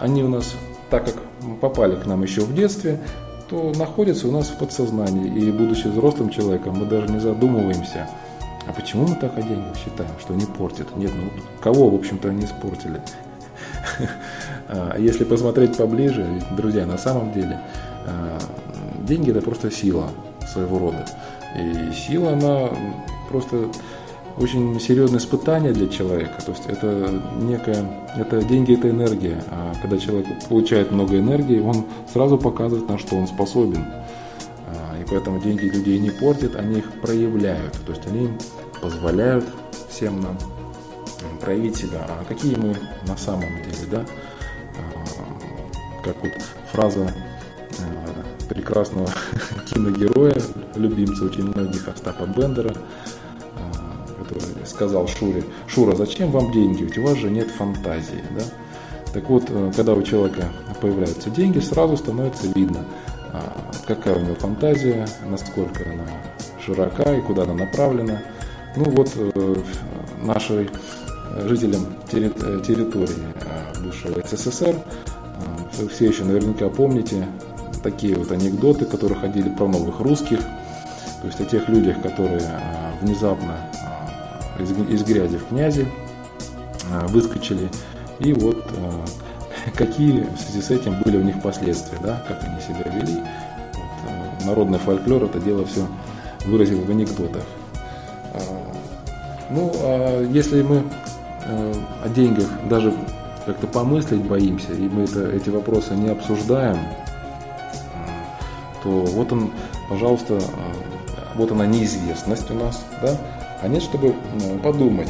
[0.00, 0.54] они у нас,
[0.90, 1.14] так как
[1.60, 3.00] попали к нам еще в детстве,
[3.48, 5.28] то находится у нас в подсознании.
[5.34, 8.08] И будучи взрослым человеком, мы даже не задумываемся,
[8.68, 10.94] а почему мы так о деньгах считаем, что они портят?
[10.96, 13.00] Нет, ну кого, в общем-то, они испортили?
[14.70, 17.58] А если посмотреть поближе, друзья, на самом деле
[18.06, 18.38] а,
[18.98, 20.10] деньги это просто сила
[20.46, 21.06] своего рода.
[21.56, 22.68] И сила, она
[23.30, 23.70] просто
[24.38, 26.42] очень серьезное испытание для человека.
[26.44, 27.84] То есть это некая,
[28.16, 29.42] это деньги, это энергия.
[29.50, 33.84] А когда человек получает много энергии, он сразу показывает, на что он способен.
[35.08, 37.74] А, поэтому деньги людей не портят, они их проявляют.
[37.86, 38.30] То есть они
[38.80, 39.44] позволяют
[39.88, 40.38] всем нам
[41.40, 42.06] проявить себя.
[42.08, 44.06] А какие мы на самом деле, да?
[44.76, 46.32] А, как вот
[46.72, 47.12] фраза
[47.78, 49.08] а, прекрасного
[49.70, 50.40] киногероя,
[50.74, 52.74] любимца очень многих Остапа Бендера–
[54.78, 58.44] сказал Шуре, Шура, зачем вам деньги, ведь у вас же нет фантазии, да?
[59.12, 63.07] Так вот, э, когда у человека появляются деньги, сразу становится видно, а,
[63.86, 66.04] какая у него фантазия, насколько она
[66.64, 68.20] широка и куда она направлена.
[68.76, 69.54] Ну вот э,
[70.22, 70.68] нашим
[71.44, 73.34] жителям территории
[73.82, 74.76] бывшего СССР
[75.78, 77.26] вы все еще наверняка помните
[77.82, 82.42] такие вот анекдоты, которые ходили про новых русских, то есть о тех людях, которые
[83.00, 83.56] внезапно
[84.58, 85.86] из грязи в князи
[87.08, 87.68] выскочили,
[88.18, 88.64] и вот
[89.76, 93.22] какие в связи с этим были у них последствия, да, как они себя вели.
[94.04, 95.86] Вот, народный фольклор это дело все
[96.44, 97.44] выразил в анекдотах.
[99.50, 100.82] Ну, а если мы
[101.46, 102.92] о деньгах даже
[103.46, 106.78] как-то помыслить боимся, и мы это, эти вопросы не обсуждаем,
[108.82, 109.50] то вот он,
[109.88, 110.38] пожалуйста,
[111.34, 113.16] вот она неизвестность у нас, да,
[113.62, 114.14] а нет, чтобы
[114.62, 115.08] подумать,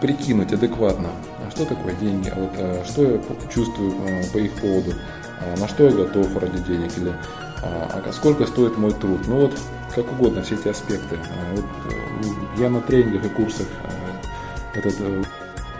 [0.00, 3.20] прикинуть адекватно, а что такое деньги, а вот а, что я
[3.52, 4.92] чувствую а, по их поводу,
[5.40, 7.14] а, на что я готов ради денег, или
[7.62, 9.20] а, а сколько стоит мой труд.
[9.26, 9.58] Ну вот,
[9.94, 11.16] как угодно все эти аспекты.
[11.16, 15.22] А, вот, э, я на тренингах и курсах а, этот э,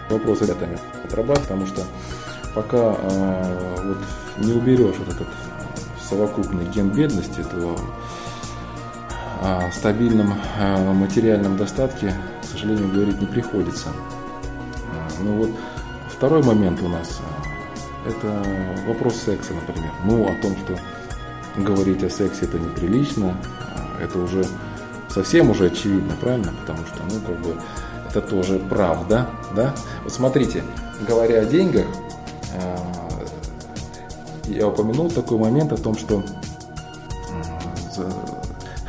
[0.08, 1.82] вопрос ребятами отрабатываю, потому что
[2.54, 5.28] пока а, вот не уберешь вот этот
[6.08, 7.76] совокупный ген бедности, то
[9.72, 10.34] стабильном
[10.94, 13.88] материальном достатке, к сожалению, говорить не приходится.
[15.24, 15.50] Ну вот
[16.08, 17.20] второй момент у нас–
[18.06, 18.42] это
[18.86, 19.90] вопрос секса, например.
[20.04, 20.78] Ну, о том, что
[21.56, 23.34] говорить о сексе это неприлично,
[24.02, 24.44] это уже
[25.08, 26.52] совсем уже очевидно, правильно?
[26.60, 27.56] Потому что, ну, как бы,
[28.10, 29.74] это тоже правда, да?
[30.02, 30.62] Вот смотрите,
[31.08, 31.86] говоря о деньгах,
[34.44, 36.22] я упомянул такой момент о том, что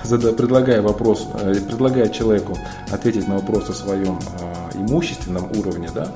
[0.04, 2.58] предлагая вопрос, э, предлагая человеку
[2.92, 6.12] ответить на вопрос о своем э, имущественном уровне, да,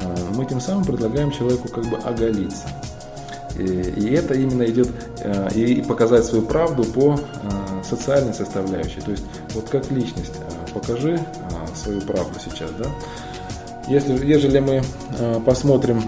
[0.00, 2.68] э, мы тем самым предлагаем человеку как бы оголиться.
[3.58, 4.88] И, и это именно идет
[5.54, 7.20] и показать свою правду по
[7.88, 9.00] социальной составляющей.
[9.00, 9.22] То есть
[9.54, 10.34] вот как личность
[10.74, 11.20] покажи
[11.76, 12.86] свою правду сейчас, да.
[13.86, 14.82] Если, ежели мы
[15.46, 16.02] посмотрим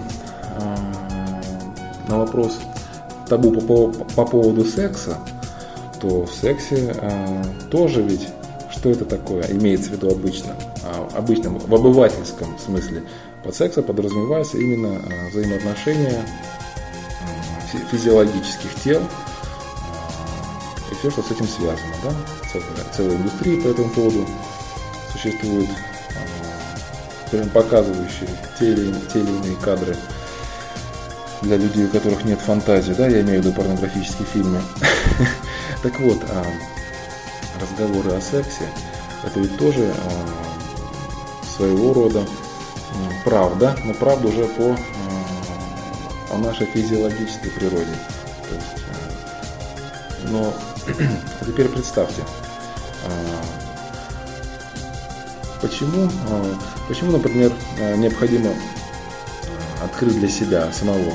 [2.09, 2.59] на вопрос
[3.27, 5.17] табу по, по поводу секса,
[5.99, 8.27] то в сексе э, тоже ведь
[8.69, 10.55] что это такое имеется в виду обычно,
[11.15, 13.03] обычном, в обывательском смысле.
[13.43, 16.25] Под сексом подразумевается именно э, взаимоотношения
[17.73, 19.01] э, физиологических тел
[20.91, 21.93] и все, что с этим связано.
[22.03, 22.11] Да?
[22.51, 24.27] Целая, целая индустрия по этому поводу
[25.11, 25.69] существует,
[27.31, 29.95] э, показывающие те или, те или иные кадры
[31.41, 34.61] для людей, у которых нет фантазии, да, я имею в виду порнографические фильмы.
[35.83, 36.43] Так вот, а,
[37.61, 38.67] разговоры о сексе,
[39.23, 40.46] это ведь тоже а,
[41.57, 42.23] своего рода
[43.25, 47.97] правда, но правда уже по а, о нашей физиологической природе.
[48.47, 50.53] То есть, но
[51.45, 52.21] теперь представьте,
[55.61, 56.09] почему,
[56.87, 57.51] почему, например,
[57.97, 58.51] необходимо
[59.83, 61.13] открыть для себя самого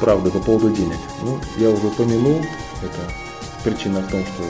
[0.00, 0.98] правду по поводу денег.
[1.22, 2.38] Ну, я уже упомянул,
[2.82, 3.12] это
[3.64, 4.44] причина в том, что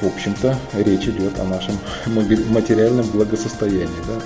[0.00, 4.18] в общем-то, речь идет о нашем материальном благосостоянии, да?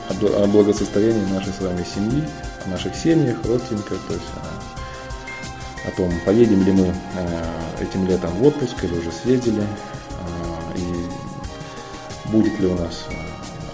[0.42, 2.22] о благосостоянии нашей с вами семьи,
[2.64, 8.30] о наших семьях, родственниках, то есть о, о том, поедем ли мы э, этим летом
[8.34, 13.06] в отпуск или уже съездили, э, и будет ли у нас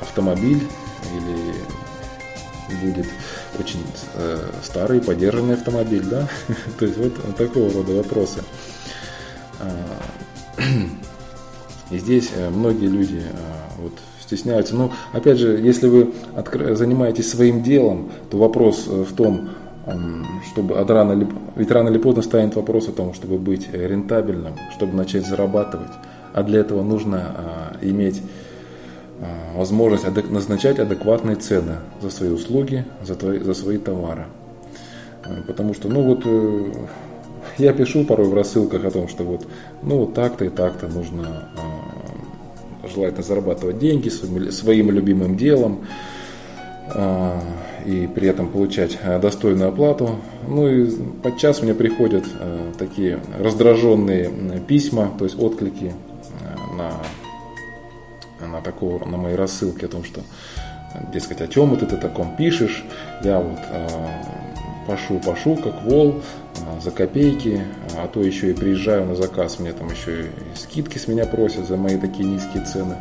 [0.00, 0.66] автомобиль
[1.14, 1.54] или
[2.82, 3.06] будет
[3.58, 3.84] очень
[4.14, 6.28] э, старый подержанный автомобиль, да?
[6.78, 8.42] То есть вот такого рода вопросы.
[11.90, 14.76] И здесь э, многие люди э, вот, стесняются.
[14.76, 16.12] Но опять же, если вы
[16.74, 19.50] занимаетесь своим делом, то вопрос э, в том,
[20.53, 21.26] чтобы от рано или,
[21.57, 25.90] ведь рано или поздно станет вопрос о том, чтобы быть рентабельным, чтобы начать зарабатывать.
[26.33, 28.22] А для этого нужно а, иметь
[29.20, 34.26] а, возможность назначать адекватные цены за свои услуги, за, твои, за свои товары.
[35.48, 36.24] Потому что, ну вот,
[37.59, 39.46] я пишу порой в рассылках о том, что вот,
[39.83, 41.79] ну вот так-то и так-то нужно а,
[42.93, 45.86] желательно зарабатывать деньги своим, своим любимым делом
[47.86, 50.16] и при этом получать достойную оплату.
[50.49, 50.91] Ну и
[51.22, 52.24] подчас мне приходят
[52.78, 54.30] такие раздраженные
[54.66, 55.93] письма, то есть отклики
[56.76, 56.93] на
[58.47, 60.22] на, такого, на моей рассылке о том, что,
[61.12, 62.84] дескать, о чем это ты таком пишешь,
[63.22, 63.88] я вот э,
[64.86, 66.22] пошу, пошу, как вол,
[66.82, 67.62] за копейки,
[67.96, 71.66] а то еще и приезжаю на заказ, мне там еще и скидки с меня просят
[71.66, 72.96] за мои такие низкие цены.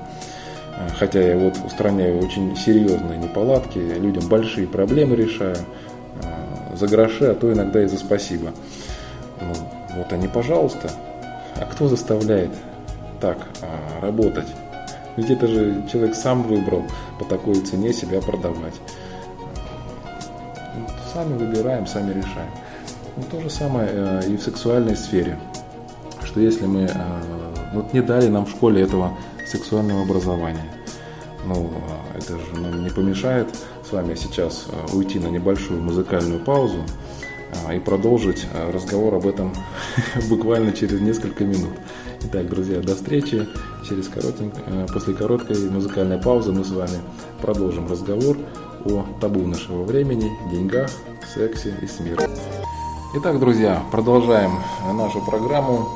[0.77, 5.57] Э, хотя я вот устраняю очень серьезные неполадки, людям большие проблемы решаю,
[6.23, 8.51] э, за гроши, а то иногда и за спасибо.
[9.41, 9.53] Ну,
[9.95, 10.91] вот они, пожалуйста.
[11.55, 12.51] А кто заставляет
[13.19, 13.37] так
[14.01, 14.47] работать?
[15.17, 16.83] Ведь это же человек сам выбрал
[17.17, 18.75] по такой цене себя продавать.
[21.13, 22.51] сами выбираем, сами решаем.
[23.19, 25.37] Ну, то же самое э, и в сексуальной сфере.
[26.23, 26.89] Что если мы э,
[27.73, 30.63] вот не дали нам в школе этого сексуального образования,
[31.45, 31.69] ну,
[32.15, 33.47] это же нам не помешает
[33.83, 36.83] с вами сейчас уйти на небольшую музыкальную паузу
[37.73, 39.53] и продолжить разговор об этом
[40.29, 41.73] буквально через несколько минут.
[42.21, 43.47] Итак, друзья, до встречи.
[43.87, 44.61] Через коротенько,
[44.93, 46.99] после короткой музыкальной паузы мы с вами
[47.41, 48.37] продолжим разговор
[48.85, 50.89] о табу нашего времени, деньгах,
[51.33, 52.58] сексе и смерти.
[53.13, 54.59] Итак, друзья, продолжаем
[54.93, 55.89] нашу программу.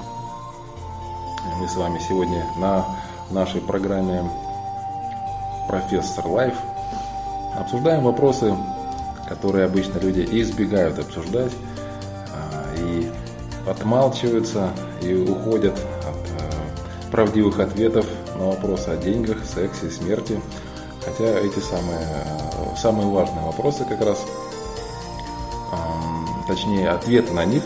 [1.59, 2.85] Мы с вами сегодня на
[3.29, 4.29] нашей программе
[5.67, 6.55] «Профессор Life»
[7.55, 8.55] обсуждаем вопросы,
[9.27, 11.51] которые обычно люди избегают обсуждать
[12.33, 13.11] а, и
[13.67, 18.05] отмалчиваются и уходят от э, правдивых ответов
[18.35, 20.41] на вопросы о деньгах, сексе, смерти–
[21.05, 24.25] Хотя эти самые, э, самые важные вопросы как раз,
[26.47, 27.63] точнее ответы на них,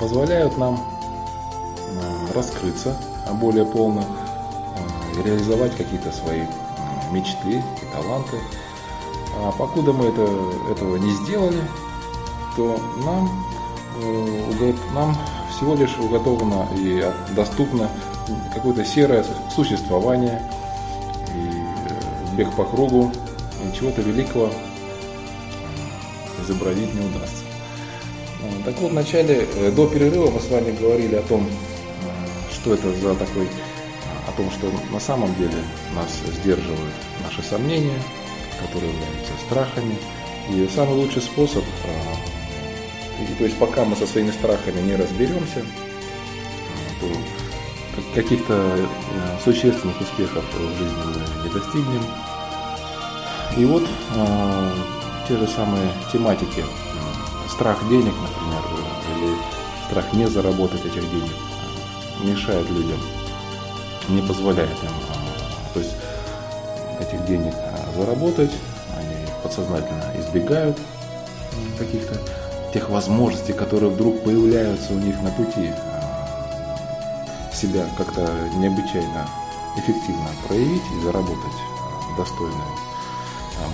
[0.00, 2.96] позволяют нам э, раскрыться
[3.34, 6.42] более полно э, и реализовать какие-то свои
[7.10, 8.38] мечты и таланты.
[9.36, 10.22] А покуда мы это,
[10.72, 11.62] этого не сделали,
[12.56, 13.44] то нам,
[14.94, 15.16] нам
[15.50, 17.04] всего лишь уготовано и
[17.34, 17.88] доступно
[18.54, 20.42] какое-то серое существование–
[22.38, 23.10] бег по кругу,
[23.64, 24.48] ничего-то великого
[26.40, 27.47] изобразить не удастся.
[28.48, 31.46] А, так вот, в начале, э, до перерыва мы с вами говорили о том,
[32.04, 35.62] а, что это за такой, а, о том, что на самом деле
[35.94, 36.08] нас
[36.40, 36.94] сдерживают
[37.24, 38.00] наши сомнения,
[38.60, 39.96] которые являются страхами.
[40.50, 41.62] И самый лучший способ,
[43.38, 45.62] то есть пока мы со своими страхами не разберемся,
[47.00, 47.06] то
[48.14, 48.88] каких-то э,
[49.44, 52.04] существенных успехов в жизни мы не достигнем.
[53.56, 53.82] И вот
[54.14, 54.70] э,
[55.26, 56.64] те же самые тематики.
[57.58, 58.62] Страх денег, например,
[59.16, 59.34] или
[59.88, 61.34] страх не заработать этих денег
[62.22, 63.00] мешает людям,
[64.08, 65.96] не позволяет им э, то есть
[67.00, 67.52] этих денег
[67.96, 68.52] заработать,
[68.96, 70.78] они подсознательно избегают
[71.76, 72.16] каких-то
[72.72, 75.72] тех возможностей, которые вдруг появляются у них на пути
[77.52, 78.20] себя как-то
[78.54, 79.28] необычайно
[79.76, 81.58] эффективно проявить и заработать
[82.16, 82.68] достойное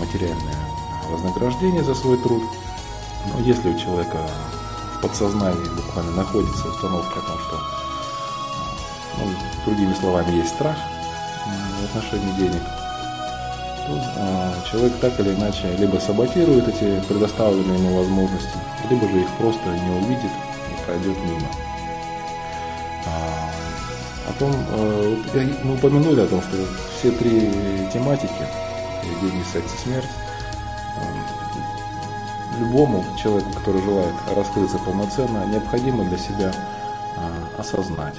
[0.00, 0.56] материальное
[1.10, 2.44] вознаграждение за свой труд.
[3.26, 4.18] Но если у человека
[4.96, 7.60] в подсознании буквально находится установка о том, что,
[9.18, 9.30] ну,
[9.64, 10.76] другими словами, есть страх
[11.46, 12.62] в отношении денег,
[13.86, 18.58] то человек так или иначе либо саботирует эти предоставленные ему возможности,
[18.88, 20.30] либо же их просто не увидит
[20.70, 21.48] и пройдет мимо.
[24.26, 25.16] О том, э,
[25.62, 26.56] мы упомянули о том, что
[26.98, 28.46] все три тематики
[29.20, 30.08] деньги, секс и смерть.
[32.60, 36.52] Любому человеку, который желает раскрыться полноценно, необходимо для себя
[37.16, 38.14] а, осознать.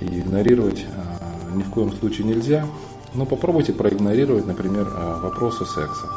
[0.00, 2.66] И игнорировать а, ни в коем случае нельзя.
[3.14, 6.08] Но попробуйте проигнорировать, например, а, вопросы секса.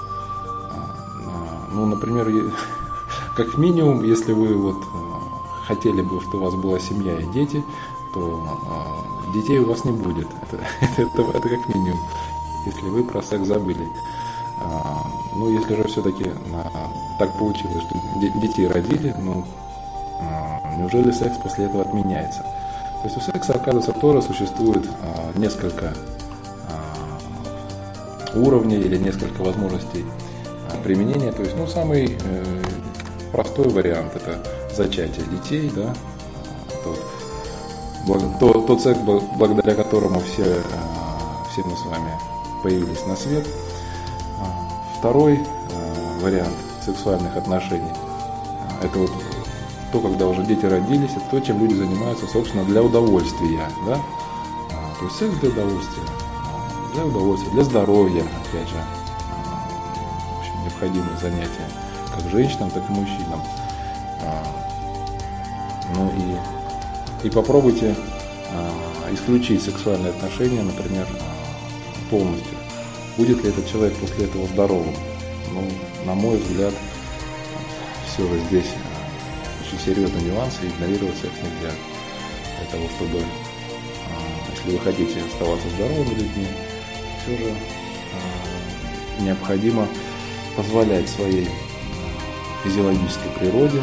[1.74, 2.30] Ну, например,
[3.38, 4.84] как минимум, если вы вот
[5.66, 7.64] хотели бы, чтобы у вас была семья и дети,
[8.14, 8.44] то
[9.34, 10.28] детей у вас не будет.
[10.42, 12.00] Это, это, это, это как минимум
[12.66, 13.88] если вы про секс забыли.
[14.64, 15.04] А,
[15.36, 16.90] ну, если же все-таки а,
[17.20, 19.44] так получилось, что детей родили, ну,
[20.20, 22.42] а, неужели секс после этого отменяется?
[22.42, 24.88] То есть у секса, оказывается, тоже существует
[25.36, 25.94] несколько
[28.36, 30.06] уровней или несколько возможностей
[30.84, 31.32] применения.
[31.32, 32.62] То есть, ну, самый э,
[33.32, 34.38] простой вариант– это
[34.74, 35.94] зачатие детей, да,
[36.84, 40.62] тот, тот, тот секс, благодаря которому все,
[41.52, 42.12] все мы с вами
[42.64, 43.46] появились на свет.
[45.02, 46.54] Второй а, вариант
[46.86, 49.12] сексуальных отношений а,– это вот
[49.92, 53.68] то, когда уже дети родились, это то, чем люди занимаются, собственно, для удовольствия.
[53.88, 53.96] Да?
[55.00, 56.04] То есть секс для удовольствия,
[56.94, 58.76] для удовольствия, для здоровья, опять же,
[60.36, 61.68] в общем, необходимое занятие
[62.16, 63.42] как женщинам, так и мужчинам.
[65.96, 66.12] Ну
[67.24, 67.96] и, и попробуйте
[69.12, 71.08] исключить сексуальные отношения, например,
[72.12, 72.61] полностью.
[73.18, 74.96] Будет ли этот человек после этого здоровым?
[75.52, 75.70] Ну,
[76.06, 76.74] на мой взгляд,
[78.08, 81.76] все же здесь э, очень серьезные нюансы, игнорировать секс нельзя.
[82.58, 83.24] Для того, чтобы, э,
[84.56, 86.48] если вы хотите оставаться здоровыми людьми,
[87.22, 89.88] все же э, необходимо
[90.56, 91.50] позволять своей
[92.64, 93.82] физиологической природе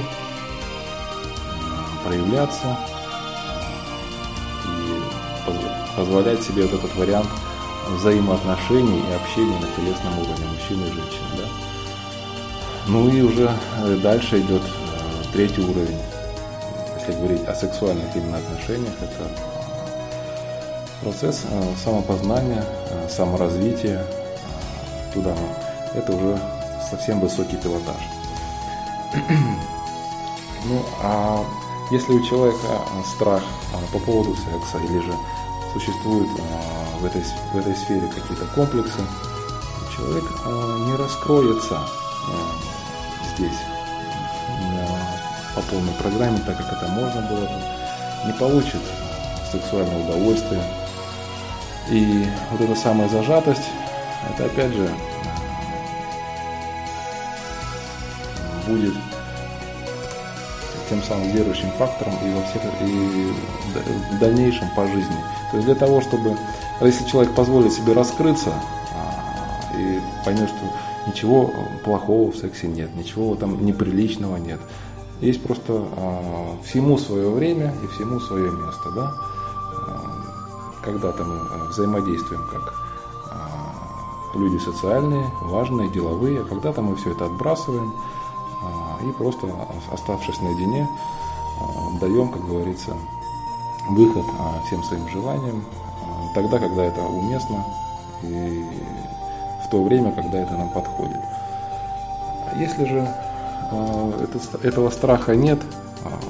[2.04, 2.78] проявляться
[4.64, 7.28] и позволять себе вот этот вариант–
[7.88, 11.28] взаимоотношений и общения на телесном уровне мужчины и женщины.
[11.36, 11.48] Да?
[12.86, 13.50] Ну и уже
[14.02, 14.62] дальше идет
[15.32, 16.00] третий уровень.
[16.98, 19.30] Если говорить о сексуальных именно отношениях, это
[21.02, 21.44] процесс
[21.82, 22.64] самопознания,
[23.08, 24.04] саморазвития.
[25.14, 25.34] Туда
[25.94, 26.38] это уже
[26.90, 28.02] совсем высокий пилотаж.
[30.64, 31.44] Ну, а
[31.92, 32.82] если у человека
[33.14, 33.42] страх
[33.92, 35.14] по поводу секса или же
[35.72, 36.28] существуют
[37.00, 39.00] в этой, в этой сфере какие-то комплексы,
[39.94, 40.24] человек
[40.86, 41.80] не раскроется
[43.34, 43.58] здесь
[45.54, 47.62] по полной программе, так как это можно было бы,
[48.26, 48.80] не получит
[49.50, 50.62] сексуальное удовольствие.
[51.90, 53.68] И вот эта самая зажатость,
[54.30, 54.90] это опять же
[58.66, 58.94] будет
[60.88, 63.32] тем самым верующим фактором и во всех и
[64.14, 65.16] в дальнейшем по жизни.
[65.50, 66.36] То есть для того, чтобы,
[66.80, 68.52] если человек позволит себе раскрыться
[68.94, 71.52] а, и поймет, что ничего
[71.84, 74.60] плохого в сексе нет, ничего там неприличного нет,
[75.20, 79.14] есть просто а, всему свое время и всему свое место, да.
[79.86, 82.74] А, когда-то мы взаимодействуем как
[84.34, 87.92] люди социальные, важные, деловые, а когда-то мы все это отбрасываем
[89.02, 89.48] и просто
[89.92, 90.88] оставшись наедине,
[91.60, 92.96] а, даем, как говорится,
[93.90, 95.64] выход а, всем своим желаниям
[96.02, 97.64] а, тогда, когда это уместно
[98.22, 98.64] и
[99.66, 101.18] в то время, когда это нам подходит.
[102.56, 103.06] Если же
[104.62, 105.58] этого страха нет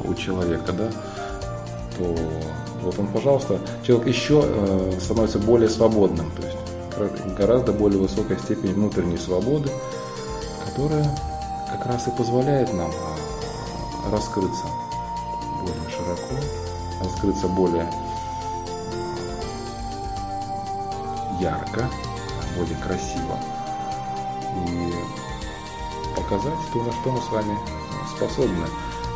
[0.04, 0.90] у человека, да,
[1.96, 2.14] то
[2.82, 4.44] вот он, пожалуйста, человек еще
[5.00, 9.70] становится более свободным, то есть гораздо более высокая степень внутренней свободы,
[10.66, 11.06] которая
[11.70, 14.66] как раз и позволяет нам а, раскрыться
[15.60, 16.34] более широко,
[17.02, 17.88] раскрыться более
[21.40, 21.88] ярко,
[22.56, 23.38] более красиво
[24.66, 24.92] и
[26.16, 27.58] показать то, на что мы с вами
[28.16, 28.66] способны.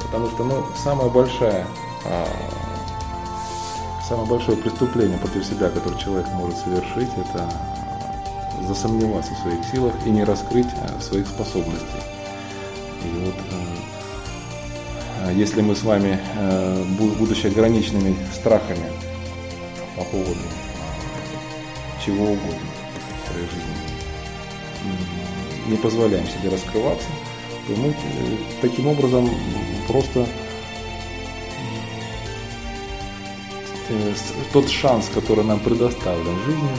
[0.02, 1.66] Потому что ну, самая большая,
[2.04, 2.26] а,
[4.06, 7.48] самое большое преступление против себя, которое человек может совершить, это
[8.60, 12.11] засомневаться в своих силах и не раскрыть а, своих способностей.
[15.34, 16.84] Если мы с вами, э,
[17.18, 18.86] будучи ограниченными страхами
[19.96, 20.40] по поводу
[22.04, 22.68] чего угодно
[23.24, 23.72] в своей жизни,
[25.68, 27.08] не позволяем себе раскрываться,
[27.66, 27.94] то мы
[28.60, 29.30] таким образом
[29.86, 30.26] просто
[34.52, 36.70] тот шанс, который нам предоставлен в жизни,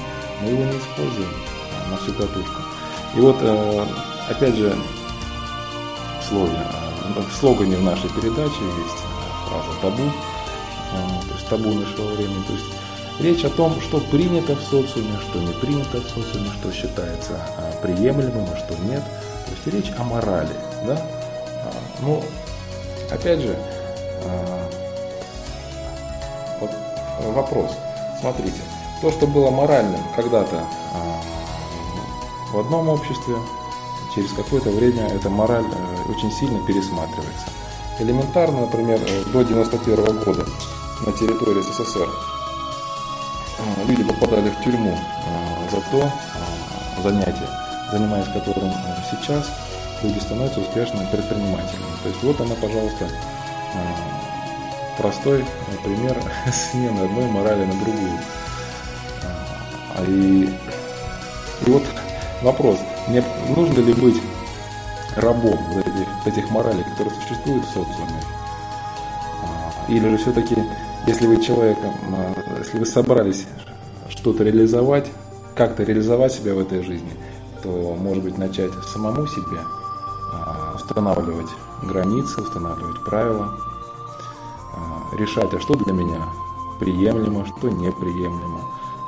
[0.42, 1.30] мы его не используем
[1.90, 2.62] на всю катушку.
[3.16, 3.38] И вот,
[4.30, 4.76] опять же,
[6.28, 6.58] слове,
[7.22, 9.04] в слогане в нашей передаче есть
[9.48, 12.44] фраза табу, э, то есть табу нашего времени.
[12.44, 12.66] То есть
[13.20, 17.82] речь о том, что принято в социуме, что не принято в социуме, что считается э,
[17.82, 19.04] приемлемым, а что нет.
[19.46, 20.56] То есть речь о морали.
[20.86, 20.98] Да?
[21.66, 22.24] А, ну,
[23.12, 23.58] опять же,
[26.60, 26.72] вот
[27.34, 27.72] вопрос.
[28.20, 28.62] Смотрите,
[29.02, 30.64] то, что было моральным когда-то
[32.54, 33.36] в одном обществе,
[34.14, 37.48] через какое-то время эта мораль э, очень сильно пересматривается.
[38.00, 40.46] Элементарно, например, э, до 1991 года
[41.06, 42.10] на территории СССР
[43.60, 44.98] э, люди попадали в тюрьму
[45.72, 46.12] за то
[47.02, 47.50] занятие,
[47.92, 48.72] занимаясь которым
[49.10, 49.50] сейчас
[50.04, 51.86] люди становятся успешными предпринимателями.
[52.04, 53.10] То есть вот она, пожалуйста,
[54.98, 55.46] простой
[55.84, 56.22] пример
[56.54, 58.20] смены одной морали на другую.
[60.08, 60.50] И,
[61.66, 61.84] и вот
[62.44, 62.78] вопрос,
[63.08, 63.24] мне
[63.56, 64.22] нужно ли быть
[65.16, 68.22] рабом этих, этих моралей, которые существуют в социуме?
[69.44, 70.56] А, или же все-таки,
[71.08, 73.48] если вы человеком, а, если вы собрались
[74.10, 75.10] что-то реализовать,
[75.56, 77.12] как-то реализовать себя в этой жизни,
[77.62, 77.70] то,
[78.00, 79.60] может быть, начать самому себе
[80.34, 81.50] а, устанавливать
[81.84, 83.58] границы, устанавливать правила,
[85.18, 86.28] решать, а что для меня
[86.80, 88.62] приемлемо, что неприемлемо.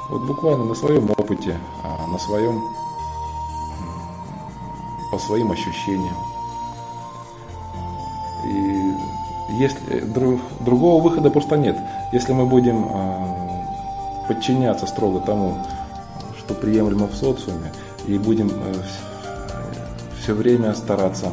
[0.10, 2.62] Вот буквально на своем опыте, на своем
[5.16, 6.18] по своим ощущениям.
[8.44, 8.94] И
[9.54, 11.78] если друг, другого выхода просто нет.
[12.12, 15.58] Если мы будем э, подчиняться строго тому,
[16.38, 17.72] что приемлемо в социуме,
[18.06, 18.74] и будем э,
[20.20, 21.32] все время стараться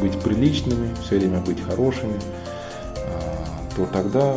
[0.00, 3.20] быть приличными, все время быть хорошими, э,
[3.74, 4.36] то тогда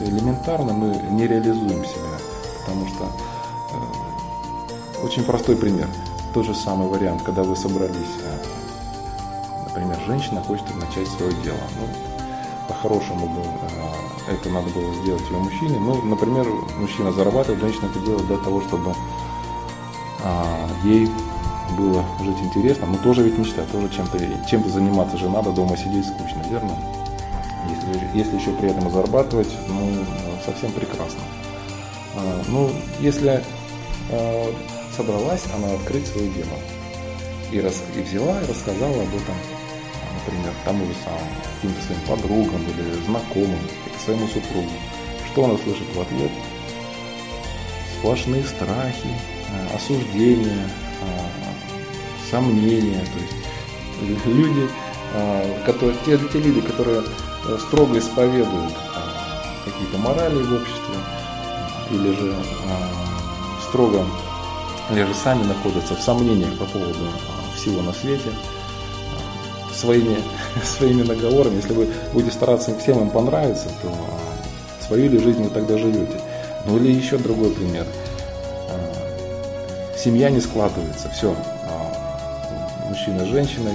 [0.00, 2.18] элементарно мы не реализуем себя,
[2.58, 3.29] потому что
[5.02, 5.88] очень простой пример.
[6.34, 11.58] Тот же самый вариант, когда вы собрались, э, например, женщина хочет начать свое дело.
[11.78, 11.86] Ну,
[12.68, 15.78] по-хорошему бы э, это надо было сделать ее мужчине.
[15.78, 16.46] Ну, например,
[16.78, 18.94] мужчина зарабатывает, женщина это делает для того, чтобы
[20.22, 21.08] а, ей
[21.76, 26.06] было жить интересно, но тоже ведь мечта, тоже чем-то чем заниматься же надо, дома сидеть
[26.06, 26.72] скучно, верно?
[27.68, 30.04] Если, если еще при этом зарабатывать, ну,
[30.44, 31.20] совсем прекрасно.
[32.16, 32.70] А, ну,
[33.00, 33.42] если
[34.10, 34.54] а,
[34.96, 36.58] собралась она открыть свою дело
[37.52, 39.34] и, рас, и взяла и рассказала об этом,
[40.24, 44.70] например, тому же самому, каким-то своим подругам или знакомым, или своему супругу,
[45.32, 46.30] что она слышит в ответ?
[47.98, 49.08] Сплошные страхи,
[49.50, 50.70] а, осуждения,
[52.30, 53.04] сомнения.
[53.04, 54.68] То есть люди,
[55.66, 57.02] которые, те, те люди, которые
[57.46, 58.72] э, строго исповедуют
[59.64, 60.94] какие-то морали в обществе,
[61.90, 62.34] или же
[62.68, 64.06] а, строго,
[64.90, 70.18] или же сами находятся в сомнениях по поводу а, всего на свете, а, своими,
[70.64, 75.50] своими наговорами, если вы будете стараться всем им понравиться, то а, свою ли жизнь вы
[75.50, 76.20] тогда живете.
[76.66, 77.86] Ну или еще другой пример.
[79.96, 81.36] Семья не складывается, все.
[82.88, 83.74] Мужчина с женщиной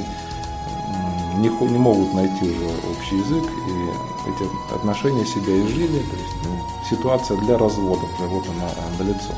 [1.37, 6.59] не, не могут найти уже общий язык, и эти отношения себя изжили, то есть ну,
[6.89, 9.33] ситуация для развода уже вот она на лицо.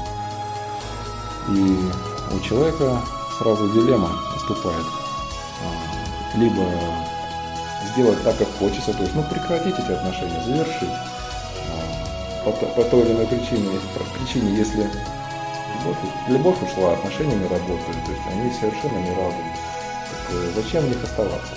[1.50, 1.92] И
[2.36, 3.02] у человека
[3.38, 4.86] сразу дилемма наступает.
[5.64, 6.64] А, либо
[7.94, 10.90] сделать так, как хочется, то есть ну, прекратить эти отношения, завершить.
[11.70, 13.70] А, по, по той или иной причине,
[14.20, 14.90] причине если
[15.78, 19.56] любовь, любовь ушла, отношения не работают, то есть они совершенно не радуют.
[20.10, 21.54] Так, э, зачем в них оставаться?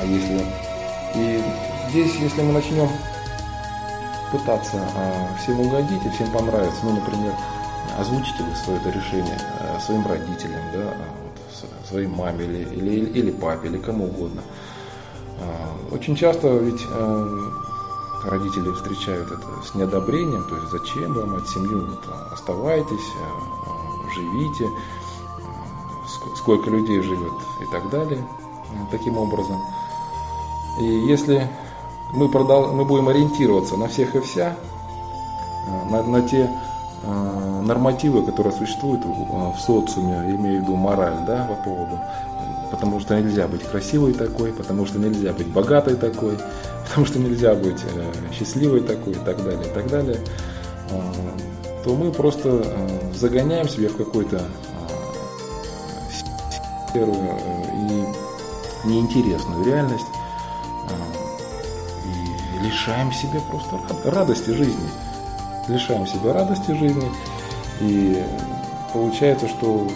[0.00, 0.44] А если...
[1.14, 1.42] И
[1.90, 2.88] здесь, если мы начнем
[4.30, 7.34] пытаться а, всем угодить и всем понравиться, ну, например,
[7.98, 13.10] озвучите вы свое это решение а, своим родителям, да, а, вот, своей маме или, или,
[13.10, 14.42] или папе, или кому угодно.
[15.40, 17.26] А, очень часто ведь а,
[18.24, 24.68] родители встречают это с неодобрением, то есть зачем вам от семью, вот, оставайтесь, а, живите,
[26.36, 28.26] сколько людей живет и так далее,
[28.90, 29.60] таким образом.
[30.80, 31.48] И если
[32.12, 34.56] мы, продал, мы будем ориентироваться на всех и вся,
[35.66, 36.69] э, на, на те э,
[37.02, 41.98] нормативы, которые существуют в, в социуме, имею в виду мораль, да, по поводу,
[42.70, 46.38] потому что нельзя быть красивой такой, потому что нельзя быть богатой такой,
[46.88, 50.18] потому что нельзя быть э, счастливой такой и так далее, и так далее,
[50.90, 51.00] э,
[51.84, 54.42] то мы просто э, загоняем себя в какой-то э,
[56.92, 57.64] серую э,
[58.84, 60.06] и неинтересную реальность,
[62.62, 63.80] лишаем себя просто
[64.10, 64.88] радости жизни.
[65.70, 67.10] Лишаем себя радости жизни.
[67.80, 68.22] И
[68.92, 69.86] получается, что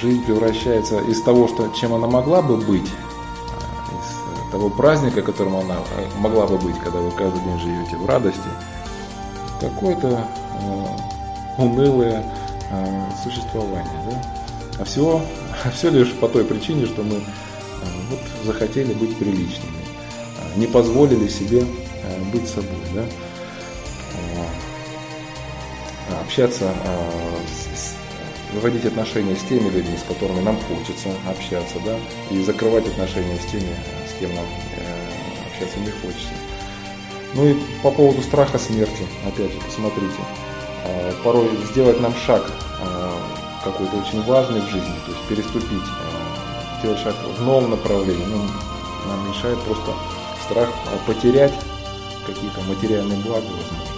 [0.00, 5.76] жизнь превращается из того, что, чем она могла бы быть, из того праздника, которым она
[5.96, 8.48] э, могла бы быть, когда вы каждый день живете в радости,
[9.60, 10.26] какое-то
[10.60, 10.86] э,
[11.58, 12.24] унылое
[12.70, 14.02] э, существование.
[14.10, 14.22] Да?
[14.80, 15.22] А все,
[15.74, 17.20] все лишь по той причине, что мы э,
[18.10, 19.82] вот, захотели быть приличными
[20.56, 21.64] не позволили себе
[22.02, 23.04] э, быть собой, да?
[26.32, 27.10] Общаться, а,
[28.54, 31.94] выводить отношения с теми людьми, с которыми нам хочется общаться, да,
[32.30, 33.68] и закрывать отношения с теми,
[34.08, 34.44] с кем нам
[34.76, 35.08] э,
[35.52, 36.32] общаться не хочется.
[37.34, 40.16] Ну и по поводу страха смерти, опять же, посмотрите,
[40.86, 42.50] а, порой сделать нам шаг
[43.62, 45.86] какой-то очень важный в жизни, то есть переступить,
[46.80, 48.38] сделать шаг в новом направлении, ну,
[49.06, 49.92] нам мешает просто
[50.46, 50.68] страх
[51.06, 51.54] потерять
[52.26, 53.91] какие-то материальные блага, возможно, а,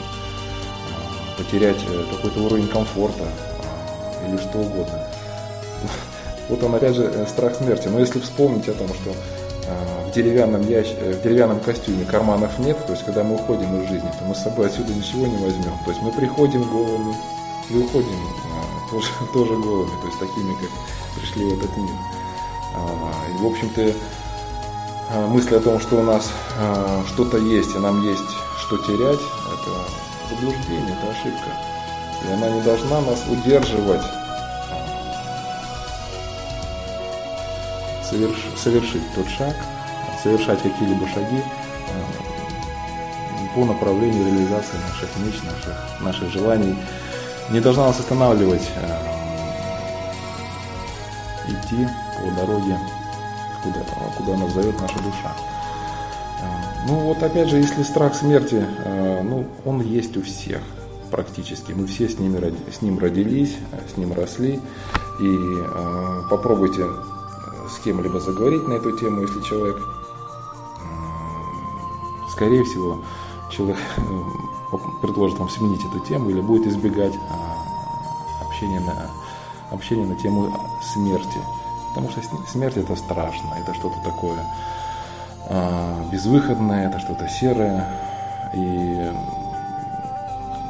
[1.36, 5.06] потерять э, какой-то уровень комфорта а, или что угодно.
[6.48, 7.88] Вот он опять же э, страх смерти.
[7.88, 9.14] Но если вспомнить о том, что
[9.66, 10.88] а, в деревянном, ящ...
[10.98, 14.34] Э, в деревянном костюме карманов нет, то есть когда мы уходим из жизни, то мы
[14.34, 15.72] с собой отсюда ничего не возьмем.
[15.84, 17.16] То есть мы приходим голыми
[17.70, 18.18] и уходим
[18.90, 20.70] тоже, тоже голыми, то есть такими, как
[21.18, 21.94] пришли в этот мир.
[23.32, 23.92] И, в общем-то,
[25.10, 28.22] а, мысль о том, что у нас а, что-то есть и нам есть
[28.58, 31.50] что терять, это заблуждение, это ошибка.
[32.24, 34.02] И она не должна нас удерживать
[38.08, 39.54] соверш, совершить тот шаг,
[40.22, 41.42] совершать какие-либо шаги
[41.90, 46.76] а, по направлению реализации наших мечт, наших, наших желаний.
[47.50, 48.70] Не должна нас останавливать
[51.46, 52.78] идти по дороге
[53.62, 53.80] куда,
[54.16, 55.32] куда нас зовет наша душа.
[56.86, 60.60] Ну вот опять же, если страх смерти, а, ну он есть у всех
[61.10, 61.72] практически.
[61.72, 63.56] Мы все с, ними, с ним родились,
[63.92, 64.60] с ним росли.
[65.20, 66.84] И э, попробуйте
[67.70, 69.82] с кем-либо заговорить на эту тему, если человек, э,
[72.32, 72.98] скорее всего,
[73.48, 73.78] человек
[75.00, 79.10] предложит вам сменить эту тему или будет избегать э, общения на,
[79.70, 81.38] общение на тему смерти.
[81.90, 82.20] Потому что
[82.50, 84.44] смерть это страшно, это что-то такое
[86.10, 87.86] безвыходное, это что-то серое.
[88.54, 89.10] И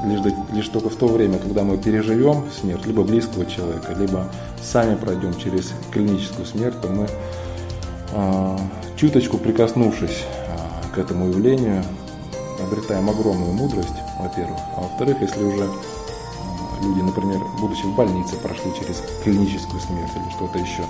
[0.05, 0.20] лишь,
[0.53, 4.29] лишь только в то время, когда мы переживем смерть либо близкого человека, либо
[4.62, 7.07] сами пройдем через клиническую смерть, то мы
[8.12, 8.59] а,
[8.97, 11.85] чуточку прикоснувшись а, к этому явлению,
[12.62, 14.59] обретаем огромную мудрость, во-первых.
[14.77, 20.31] А во-вторых, если уже а, люди, например, будучи в больнице, прошли через клиническую смерть или
[20.31, 20.85] что-то еще,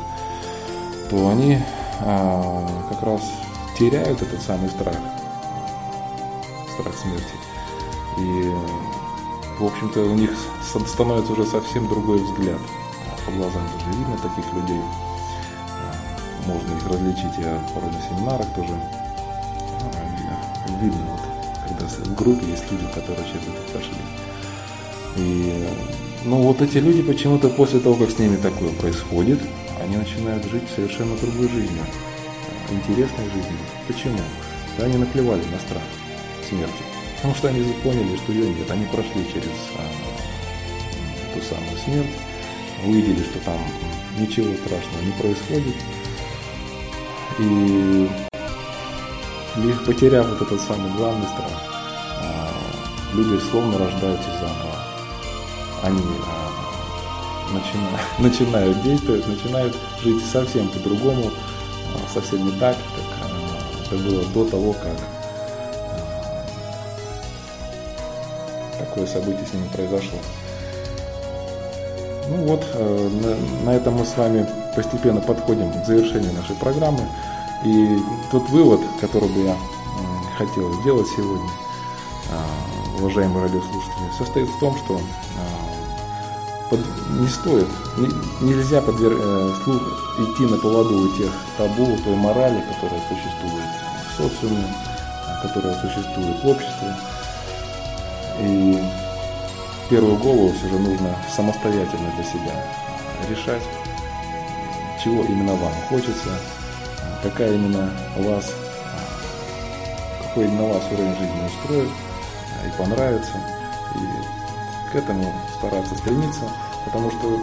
[1.11, 1.59] то они
[2.01, 3.22] а, как раз
[3.79, 4.97] теряют этот самый страх,
[6.75, 7.35] страх смерти.
[8.18, 8.53] И,
[9.59, 10.31] в общем-то, у них
[10.87, 12.61] становится уже совсем другой взгляд.
[13.27, 14.81] По глазам даже видно таких людей.
[16.47, 18.79] Можно их различить, я порой на семинарах тоже
[20.81, 21.20] видно, вот,
[21.66, 23.97] когда в группе есть люди, которые через это прошли.
[25.16, 25.68] И
[26.25, 29.41] ну вот эти люди почему-то после того, как с ними такое происходит,
[29.81, 31.85] они начинают жить совершенно другой жизнью,
[32.71, 33.59] интересной жизнью.
[33.87, 34.19] Почему?
[34.79, 35.83] Да, они наплевали на страх
[36.49, 36.83] смерти.
[37.17, 38.71] Потому что они поняли, что ее нет.
[38.71, 42.15] Они прошли через а, ту самую смерть,
[42.85, 43.59] увидели, что там
[44.19, 45.75] ничего страшного не происходит.
[47.39, 48.09] И
[49.57, 51.62] лишь потеряв вот этот самый главный страх,
[52.21, 52.51] а,
[53.15, 54.85] люди словно рождаются заново.
[55.83, 61.31] Они а, начинают, начинают действовать, начинают жить совсем по-другому,
[62.15, 64.97] совсем не так, как это было до того, как
[68.79, 70.19] такое событие с ними произошло.
[72.29, 73.09] Ну вот, э,
[73.65, 77.03] на, этом мы с вами постепенно подходим к завершению нашей программы.
[77.65, 77.99] И
[78.31, 79.57] тот вывод, который бы я
[80.37, 81.49] хотел сделать сегодня,
[82.31, 85.74] а, уважаемые радиослушатели, состоит в том, что а,
[86.71, 86.81] под,
[87.21, 88.09] не стоит, не,
[88.49, 89.83] нельзя подвер, э, слух,
[90.19, 93.69] идти на поводу у тех табу, той морали, которая существует
[94.09, 94.67] в социуме,
[95.43, 96.95] которая существует в обществе.
[98.41, 98.83] И
[99.85, 102.65] в первую голову все же нужно самостоятельно для себя
[103.29, 103.62] решать,
[105.03, 106.31] чего именно вам хочется,
[107.23, 108.53] какая именно вас,
[110.23, 111.91] какой именно вас уровень жизни устроит
[112.67, 113.33] и понравится.
[113.95, 114.43] И
[114.95, 115.24] к этому
[115.59, 116.49] стараться стремиться,
[116.84, 117.40] потому что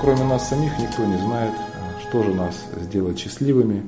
[0.00, 1.52] кроме нас самих никто не знает,
[2.08, 3.84] что же нас сделает счастливыми.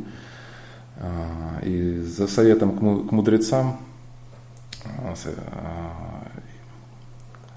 [1.62, 3.78] И за советом к мудрецам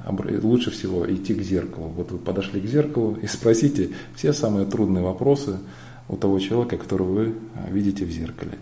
[0.07, 1.87] лучше всего идти к зеркалу.
[1.87, 5.59] Вот вы подошли к зеркалу и спросите все самые трудные вопросы
[6.07, 7.35] у того человека, которого вы
[7.69, 8.57] видите в зеркале.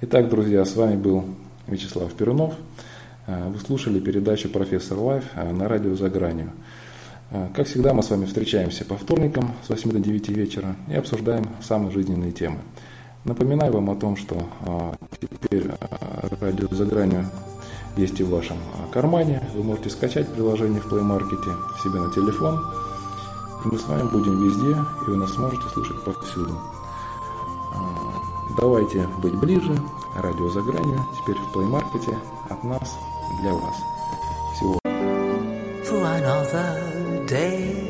[0.00, 1.26] Итак, друзья, с вами был
[1.66, 2.54] Вячеслав Перунов.
[3.26, 6.52] А, вы слушали передачу «Профессор Лайф» а, на радио «За гранью».
[7.56, 11.48] Как всегда, мы с вами встречаемся по вторникам с 8 до 9 вечера и обсуждаем
[11.60, 12.58] самые жизненные темы.
[13.24, 14.46] Напоминаю вам о том, что
[15.20, 15.64] теперь
[16.40, 17.28] радио «За гранью»
[17.96, 18.58] есть и в вашем
[18.92, 19.42] кармане.
[19.56, 21.42] Вы можете скачать приложение в Play Market
[21.82, 22.64] себе на телефон.
[23.64, 26.56] И мы с вами будем везде, и вы нас сможете слушать повсюду.
[28.56, 29.76] Давайте быть ближе.
[30.14, 31.04] Радио за гранью.
[31.20, 32.16] Теперь в Play Market
[32.48, 32.96] от нас
[33.41, 33.75] для вас.
[34.53, 34.79] Всего.
[35.83, 37.84] For another day.